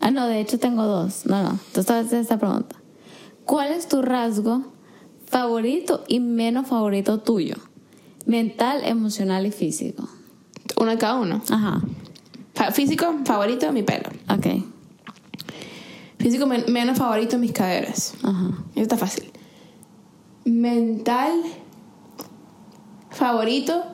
[0.00, 1.26] Ah, no, de hecho tengo dos.
[1.26, 2.74] No, no, tú sabes esta pregunta.
[3.44, 4.64] ¿Cuál es tu rasgo
[5.26, 7.54] favorito y menos favorito tuyo?
[8.26, 10.08] Mental, emocional y físico.
[10.76, 11.40] Uno de cada uno.
[11.48, 11.82] Ajá.
[12.72, 14.10] Físico, favorito, mi pelo.
[14.28, 14.64] Ok.
[16.18, 18.14] Físico menos favorito, mis caderas.
[18.22, 18.50] Ajá.
[18.72, 19.30] Eso está fácil.
[20.44, 21.32] Mental
[23.12, 23.84] favorito.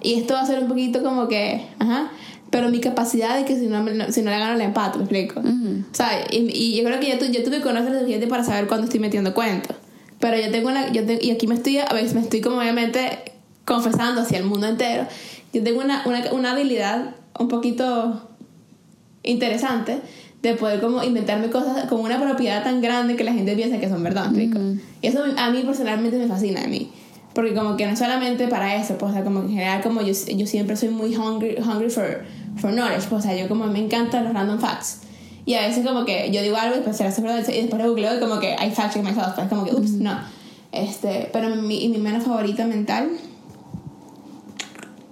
[0.00, 1.66] Y esto va a ser un poquito como que.
[1.78, 2.10] Ajá.
[2.50, 5.40] Pero mi capacidad de que si no, si no le gano el empate, me explico.
[5.40, 8.68] O sea, y, yo creo que ya, tú, ya tuve conocer lo suficiente para saber
[8.68, 9.76] cuándo estoy metiendo cuentos.
[10.20, 10.92] Pero yo tengo una.
[10.92, 11.78] Yo y aquí me estoy.
[11.78, 13.32] A veces me estoy como obviamente
[13.64, 15.06] confesando hacia el mundo entero.
[15.52, 18.28] Yo tengo una, una, una habilidad un poquito
[19.22, 20.00] interesante
[20.42, 23.88] de poder como inventarme cosas con una propiedad tan grande que la gente piensa que
[23.88, 24.60] son verdad, ¿me explico?
[25.00, 26.92] Y eso a mí personalmente me fascina a mí.
[27.34, 30.12] Porque como que no solamente para eso, pues, o sea, como en general, como yo,
[30.12, 32.24] yo siempre soy muy hungry, hungry for,
[32.56, 35.00] for knowledge, pues, o sea, yo como me encantan los random facts.
[35.44, 37.88] Y a veces como que yo digo algo y después se lo y después lo
[37.90, 40.18] googleo y como que I fact check myself, pues como que, ups, no.
[40.72, 43.10] Este, pero mi, mi menos favorita mental,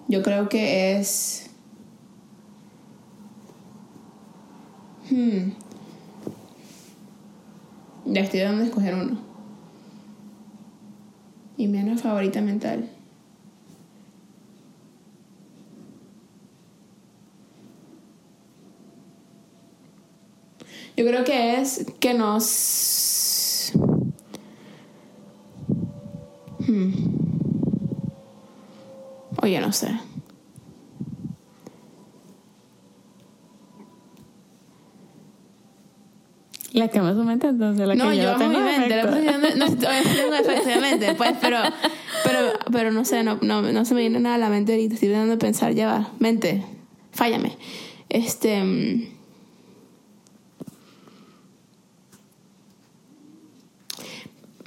[0.09, 1.51] yo creo que es...
[5.11, 5.51] Hmm.
[8.07, 9.32] Ya estoy dando a escoger uno.
[11.57, 12.89] Mi menos favorita mental.
[20.97, 23.73] Yo creo que es que nos...
[26.67, 26.93] Hmm.
[29.43, 30.12] Oye, no sé.
[36.73, 39.57] La que más mente entonces, la no, que yo, yo tengo mi mente, defecto.
[39.57, 41.59] no, no, tengo efectivamente, pues, pero,
[42.25, 42.39] pero,
[42.73, 45.11] pero no sé, no, no, no se me viene nada a la mente ahorita, estoy
[45.11, 46.64] tratando de pensar, ya va, mente,
[47.12, 47.57] fállame.
[48.09, 48.62] Este...
[48.62, 49.12] mm,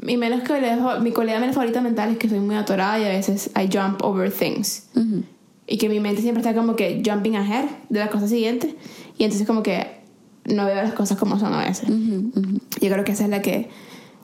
[0.05, 3.09] Mi, menos cualidad, mi cualidad menos favorita mental es que soy muy atorada y a
[3.09, 4.87] veces I jump over things.
[4.95, 5.23] Ujú.
[5.65, 8.75] Y que mi mente siempre está como que jumping ahead de la cosa siguiente.
[9.17, 10.04] Y entonces como que
[10.45, 11.89] no veo las cosas como son a veces.
[11.89, 13.69] Yo creo que esa es la que,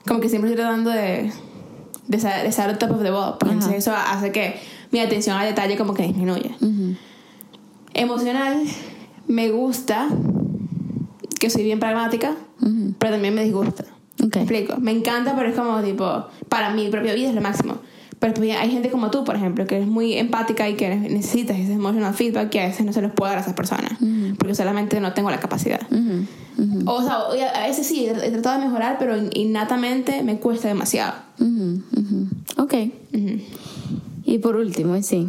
[0.06, 1.32] como que siempre estoy tratando de,
[2.08, 3.36] de, estar, de estar top of the ball.
[3.38, 4.56] Porque entonces eso hace que
[4.90, 6.50] mi atención al detalle como que disminuya.
[6.60, 6.94] Ujú.
[7.94, 8.62] Emocional,
[9.26, 10.08] me gusta
[11.38, 12.36] que soy bien pragmática,
[12.98, 13.84] pero también me disgusta.
[14.22, 14.36] Ok.
[14.36, 14.76] ¿Me explico?
[14.78, 17.78] Me encanta, pero es como tipo, para mi propia vida es lo máximo.
[18.22, 21.72] Pero hay gente como tú, por ejemplo, que eres muy empática y que necesitas ese
[21.72, 23.94] emotional feedback que a veces no se los puedo dar a esas personas.
[24.38, 25.80] Porque solamente no tengo la capacidad.
[26.86, 27.16] O sea,
[27.56, 31.14] a veces sí, he tratado de mejorar, pero innatamente me cuesta demasiado.
[32.58, 32.74] Ok.
[34.24, 35.28] Y por último, y sí.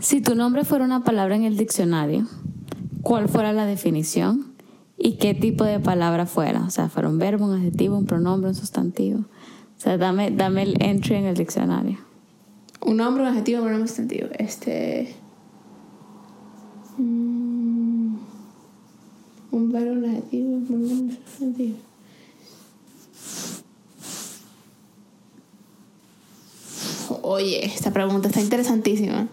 [0.00, 2.26] Si tu nombre fuera una palabra en el diccionario,
[3.02, 4.54] ¿cuál fuera la definición?
[4.96, 6.64] ¿Y qué tipo de palabra fuera?
[6.64, 9.26] O sea, fuera un verbo, un adjetivo, un pronombre, un sustantivo.
[9.84, 11.98] Sea, dame, dame el entry en el diccionario.
[12.80, 14.28] Un nombre, un adjetivo, un pronombre sustantivo.
[14.38, 15.14] Este.
[16.96, 18.16] mm,
[19.50, 21.76] Un verbo, un adjetivo, un pronombre sustantivo.
[27.20, 29.28] Oye, esta pregunta está interesantísima.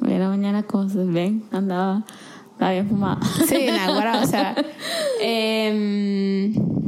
[0.00, 2.06] Hoy en la mañana cosas, ven, andaba,
[2.52, 3.20] estaba bien fumada.
[3.46, 4.56] Sí, nada, o sea.
[5.20, 6.79] em,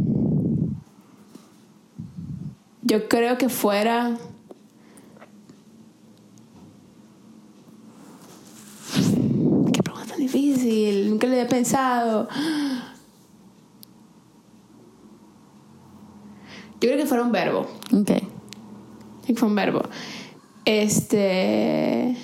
[2.83, 4.17] yo creo que fuera.
[9.73, 11.11] Qué pregunta tan difícil.
[11.11, 12.29] Nunca lo había pensado.
[16.81, 17.61] Yo creo que fuera un verbo.
[17.93, 18.11] Ok.
[19.25, 19.83] que fue un verbo.
[20.65, 22.17] Este.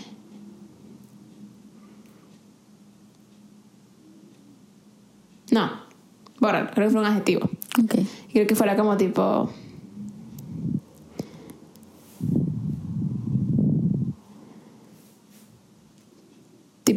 [5.53, 5.71] No.
[6.41, 7.49] Borra, creo que fue un adjetivo.
[7.83, 7.95] Ok.
[8.33, 9.49] Creo que fuera como tipo.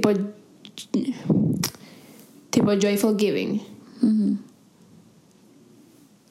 [0.01, 0.19] Tipo.
[2.49, 3.61] Tipo joyful giving.
[4.01, 4.37] Ujú.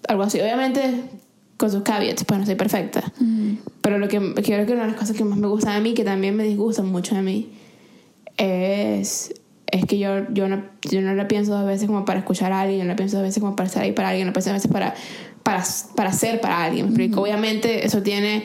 [0.08, 0.40] Algo así.
[0.40, 1.04] Obviamente
[1.60, 3.12] con sus caveats, pues no soy perfecta.
[3.82, 5.92] Pero lo que creo que una de las cosas que más me gusta de mí,
[5.92, 7.50] que también me disgustan mucho de mí,
[8.38, 9.34] es,
[9.70, 12.62] es que yo, yo, no, yo no la pienso dos veces como para escuchar a
[12.62, 14.32] alguien, yo no la pienso dos veces como para estar ahí para alguien, no la
[14.32, 14.94] pienso dos veces para,
[15.42, 15.62] para,
[15.94, 16.86] para ser para alguien.
[16.86, 17.20] ¿me explico?
[17.20, 18.42] Obviamente eso tiene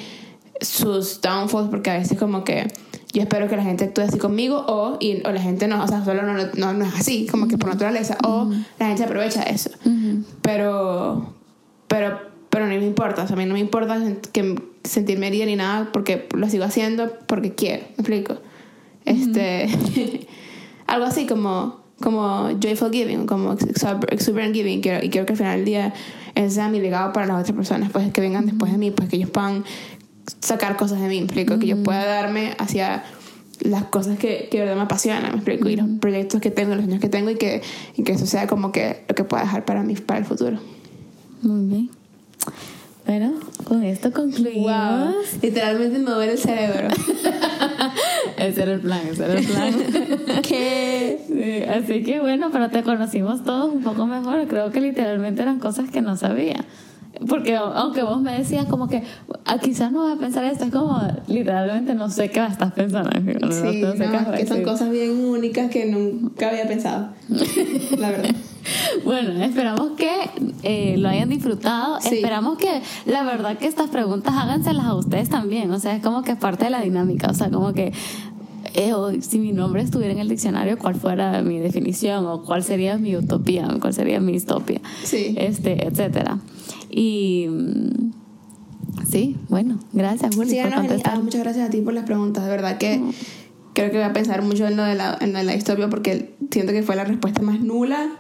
[0.60, 2.68] sus downfalls porque a veces como que
[3.16, 5.88] yo espero que la gente actúe así conmigo o, y, o la gente no, o
[5.88, 9.42] sea, solo no, no, no es así, como que por naturaleza, o la gente aprovecha
[9.44, 9.72] eso.
[10.42, 11.34] Pero,
[11.88, 13.98] pero, pero no me importa, o sea, a mí no me importa
[14.32, 18.36] que sentirme herida ni nada porque lo sigo haciendo porque quiero, ¿me explico?
[19.06, 19.68] Este,
[20.88, 25.38] algo así como, como joyful giving, como exuber- exuberant giving, quiero, y quiero que al
[25.38, 25.94] final del día
[26.36, 29.08] ese sea mi legado para las otras personas, pues que vengan después de mí, pues
[29.10, 29.64] que ellos puedan
[30.40, 31.60] sacar cosas de mí, ¿me explico?
[31.60, 33.04] Que yo pueda darme hacia
[33.62, 36.76] las cosas que, que de verdad me apasionan, me explico, y los proyectos que tengo,
[36.76, 37.62] los sueños que tengo y que,
[37.96, 40.60] y que eso sea como que lo que pueda dejar para mí, para el futuro.
[41.42, 41.90] Muy bien.
[43.06, 43.34] Bueno,
[43.66, 45.14] con esto concluimos.
[45.42, 46.88] Literalmente me duele el cerebro.
[48.38, 49.74] Ese era el plan, ese era el plan.
[50.42, 51.20] ¿Qué?
[51.28, 54.46] Sí, así que bueno, pero te conocimos todos un poco mejor.
[54.48, 56.66] Creo que literalmente eran cosas que no sabía.
[57.28, 59.04] Porque aunque vos me decías como que
[59.46, 63.10] ah, quizás no vas a pensar esto, es como literalmente no sé qué estás pensando.
[63.12, 67.10] No, sí, no, es que son cosas bien únicas que nunca había pensado,
[67.98, 68.36] la verdad.
[69.04, 70.12] Bueno, esperamos que
[70.64, 72.00] eh, lo hayan disfrutado.
[72.00, 75.70] Esperamos que la verdad que estas preguntas háganselas a ustedes también.
[75.72, 77.28] O sea, es como que es parte de la dinámica.
[77.30, 77.94] O sea, como que
[78.74, 82.98] eh, si mi nombre estuviera en el diccionario, cuál fuera mi definición o cuál sería
[82.98, 85.36] mi utopía, cuál sería mi distopia, sí.
[85.38, 86.40] este, etcétera.
[86.98, 88.14] Y mm,
[89.06, 91.22] sí, bueno, gracias, Juli, por contestar.
[91.22, 93.02] Muchas gracias a ti por las preguntas, de verdad que
[93.74, 96.72] creo que voy a pensar mucho en lo de la, en la historia porque siento
[96.72, 98.12] que fue la respuesta más nula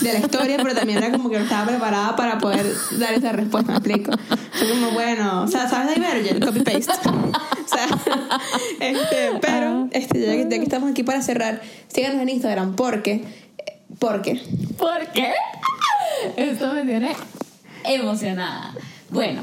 [0.00, 2.64] de la historia, pero también era como que no estaba preparada para poder
[3.00, 4.12] dar esa respuesta, me explico.
[4.52, 6.44] Fue como, bueno, o sea, ¿sabes Divergent?
[6.44, 6.92] Copy-paste.
[7.08, 7.88] o sea,
[8.78, 13.24] este, pero este, ya, que, estamos aquí para cerrar, síganos en Instagram porque...
[13.98, 14.40] ¿Por qué?
[14.78, 15.32] ¿Por qué?
[16.36, 17.10] Esto me tiene
[17.84, 18.74] emocionada.
[19.10, 19.42] Bueno,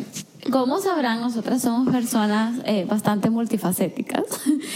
[0.51, 4.23] como sabrán, nosotras somos personas eh, bastante multifacéticas.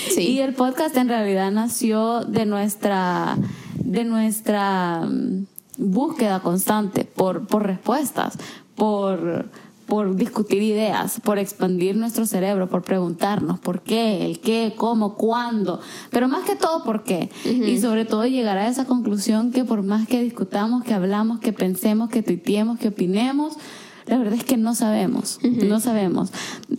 [0.09, 0.31] Sí.
[0.31, 3.37] Y el podcast en realidad nació de nuestra,
[3.75, 5.45] de nuestra mm,
[5.77, 8.37] búsqueda constante por, por respuestas,
[8.75, 9.49] por,
[9.91, 15.81] por discutir ideas, por expandir nuestro cerebro, por preguntarnos por qué, el qué, cómo, cuándo,
[16.11, 17.29] pero más que todo por qué.
[17.43, 21.51] Y sobre todo llegar a esa conclusión que por más que discutamos, que hablamos, que
[21.51, 23.57] pensemos, que tuiteemos, que opinemos,
[24.07, 26.31] la verdad es que no sabemos, no sabemos.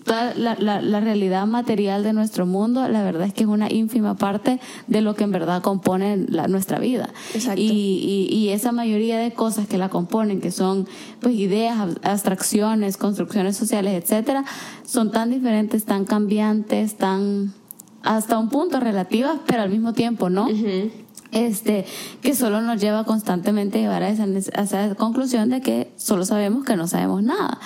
[0.05, 4.17] Toda la, la, realidad material de nuestro mundo, la verdad es que es una ínfima
[4.17, 7.11] parte de lo que en verdad compone la, nuestra vida.
[7.57, 10.87] Y, y, esa mayoría de cosas que la componen, que son
[11.21, 14.45] pues ideas, abstracciones, construcciones sociales, etcétera,
[14.85, 17.55] son tan diferentes, tan cambiantes, tan
[18.03, 20.49] hasta un punto relativas, pero al mismo tiempo, ¿no?
[21.33, 21.85] Este,
[22.21, 26.25] que solo nos lleva constantemente a llevar a esa, a esa conclusión de que solo
[26.25, 27.59] sabemos que no sabemos nada.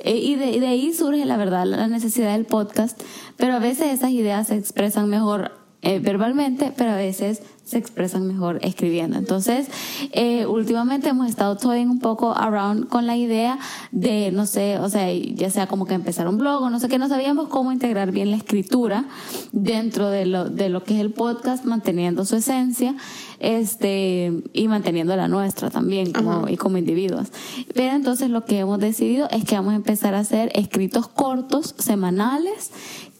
[0.00, 3.00] Eh, y, de, de, ahí surge, la verdad, la necesidad del podcast,
[3.36, 5.52] pero a veces esas ideas se expresan mejor
[5.82, 9.16] eh, verbalmente, pero a veces se expresan mejor escribiendo.
[9.16, 9.68] Entonces,
[10.10, 13.60] eh, últimamente hemos estado toying un poco around con la idea
[13.92, 16.88] de, no sé, o sea, ya sea como que empezar un blog o no sé
[16.88, 19.04] qué, no sabíamos cómo integrar bien la escritura
[19.52, 22.96] dentro de lo, de lo que es el podcast, manteniendo su esencia
[23.38, 27.28] este y manteniendo la nuestra también como, y como individuos.
[27.72, 31.74] Pero entonces lo que hemos decidido es que vamos a empezar a hacer escritos cortos,
[31.78, 32.70] semanales,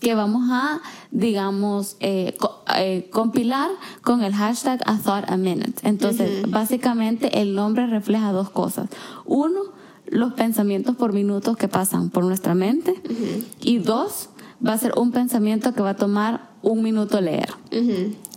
[0.01, 0.81] que vamos a,
[1.11, 2.37] digamos, eh,
[2.77, 3.71] eh, compilar
[4.03, 5.75] con el hashtag a thought a minute.
[5.83, 8.89] Entonces, básicamente el nombre refleja dos cosas.
[9.27, 9.61] Uno,
[10.07, 12.95] los pensamientos por minutos que pasan por nuestra mente.
[13.61, 14.31] Y dos,
[14.67, 17.51] va a ser un pensamiento que va a tomar un minuto leer.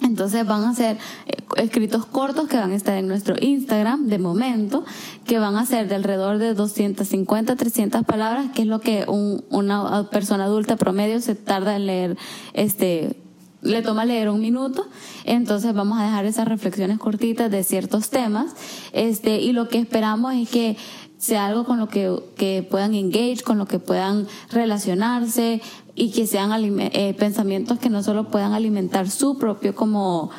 [0.04, 4.20] Entonces van a ser eh, escritos cortos que van a estar en nuestro Instagram de
[4.20, 4.84] momento,
[5.26, 9.44] que van a ser de alrededor de 250, 300 palabras, que es lo que un,
[9.50, 12.18] una persona adulta promedio se tarda en leer,
[12.54, 13.16] este,
[13.62, 14.86] le toma leer un minuto.
[15.24, 18.54] Entonces vamos a dejar esas reflexiones cortitas de ciertos temas,
[18.92, 20.78] este, y lo que esperamos es que
[21.18, 25.62] sea algo con lo que, que puedan engage, con lo que puedan relacionarse,
[25.96, 30.32] y que sean eh, pensamientos que no solo puedan alimentar su propio como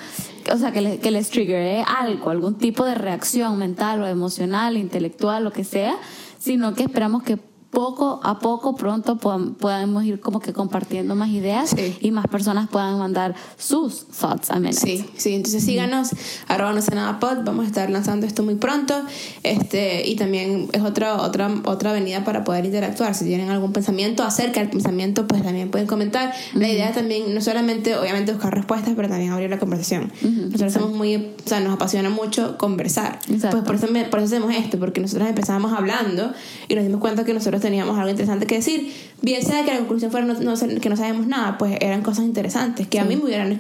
[0.52, 5.44] o sea, que, que les trigger algo, algún tipo de reacción mental o emocional, intelectual,
[5.44, 5.96] lo que sea,
[6.38, 7.38] sino que esperamos que
[7.74, 12.98] poco a poco, pronto podamos ir como que compartiendo más ideas y más personas puedan
[12.98, 14.80] mandar sus thoughts a minute.
[14.80, 16.10] Sí, sí, entonces síganos,
[16.48, 18.94] arroba no sé nada pod, vamos a estar lanzando esto muy pronto
[19.42, 23.14] este y también es otra, otra, otra avenida para poder interactuar.
[23.14, 26.32] Si tienen algún pensamiento acerca del pensamiento, pues también pueden comentar.
[26.54, 30.12] La idea también, no solamente, obviamente, buscar respuestas, pero también abrir la conversación.
[30.22, 33.18] Nosotros somos muy, o sea, nos apasiona mucho conversar.
[33.26, 36.32] Pues por eso, por eso hacemos esto, porque nosotros empezamos hablando
[36.68, 38.92] y nos dimos cuenta que nosotros teníamos algo interesante que decir.
[39.22, 42.86] Bien sea que la conclusión fuera no, que no sabemos nada, pues eran cosas interesantes
[42.86, 43.58] que a mí me hubieran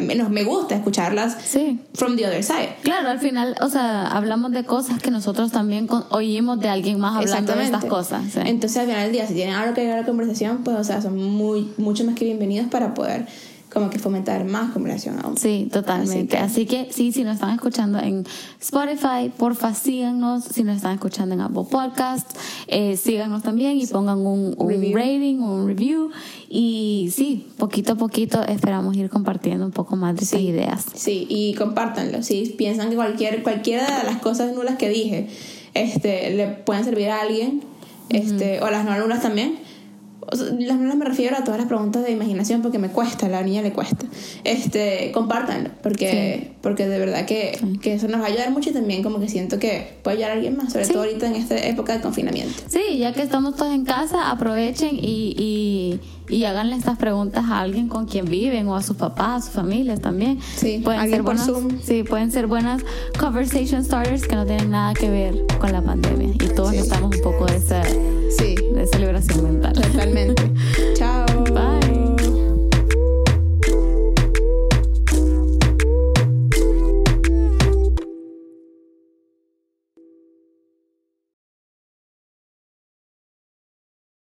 [0.00, 1.80] me, me gusta escucharlas sí.
[1.94, 2.76] from the other side.
[2.82, 7.16] Claro, al final, o sea, hablamos de cosas que nosotros también oímos de alguien más
[7.16, 8.22] hablando de estas cosas.
[8.36, 10.84] Entonces, al final del día, si tienen algo que agregar a la conversación, pues, o
[10.84, 13.26] sea, son muy, mucho más que bienvenidos para poder
[13.72, 15.36] como que fomentar más conversación aún.
[15.36, 16.36] Sí, totalmente.
[16.38, 18.26] Así que, sí, si nos están escuchando en
[18.60, 20.44] Spotify, porfa síganos.
[20.44, 22.34] Si nos están escuchando en Apple Podcasts,
[22.66, 26.10] eh, síganos también y pongan un, un rating, un review.
[26.48, 30.84] Y sí, poquito a poquito esperamos ir compartiendo un poco más de esas ideas.
[30.94, 32.24] Sí, y compártanlo.
[32.24, 35.28] Si piensan que cualquier, cualquiera de las cosas nulas que dije
[35.74, 37.62] este, le pueden servir a alguien,
[38.08, 39.69] este, o las no nulas también
[40.32, 43.26] o sea, las no me refiero a todas las preguntas de imaginación porque me cuesta,
[43.26, 44.06] a la niña le cuesta.
[44.44, 48.72] Este, compártanlo, porque, porque de verdad que, que eso nos va a ayudar mucho y
[48.72, 51.56] también como que siento que puede ayudar a alguien más, sobre todo ahorita en esta
[51.56, 52.54] época de confinamiento.
[52.68, 56.00] Sí, ya que estamos todos en casa, aprovechen y, y,
[56.34, 59.54] y háganle estas preguntas a alguien con quien viven o a sus papás, a sus
[59.54, 60.38] familias también.
[60.56, 61.80] Sí, pueden ser buenas, Zoom.
[61.82, 62.82] sí, pueden ser buenas
[63.18, 66.76] conversation starters que no tienen nada que ver con la pandemia y todos Sí.
[66.76, 67.82] necesitamos un poco de esa,
[68.38, 69.72] Sí, de celebración mental.
[69.74, 70.42] Totalmente.
[70.94, 71.09] Chao.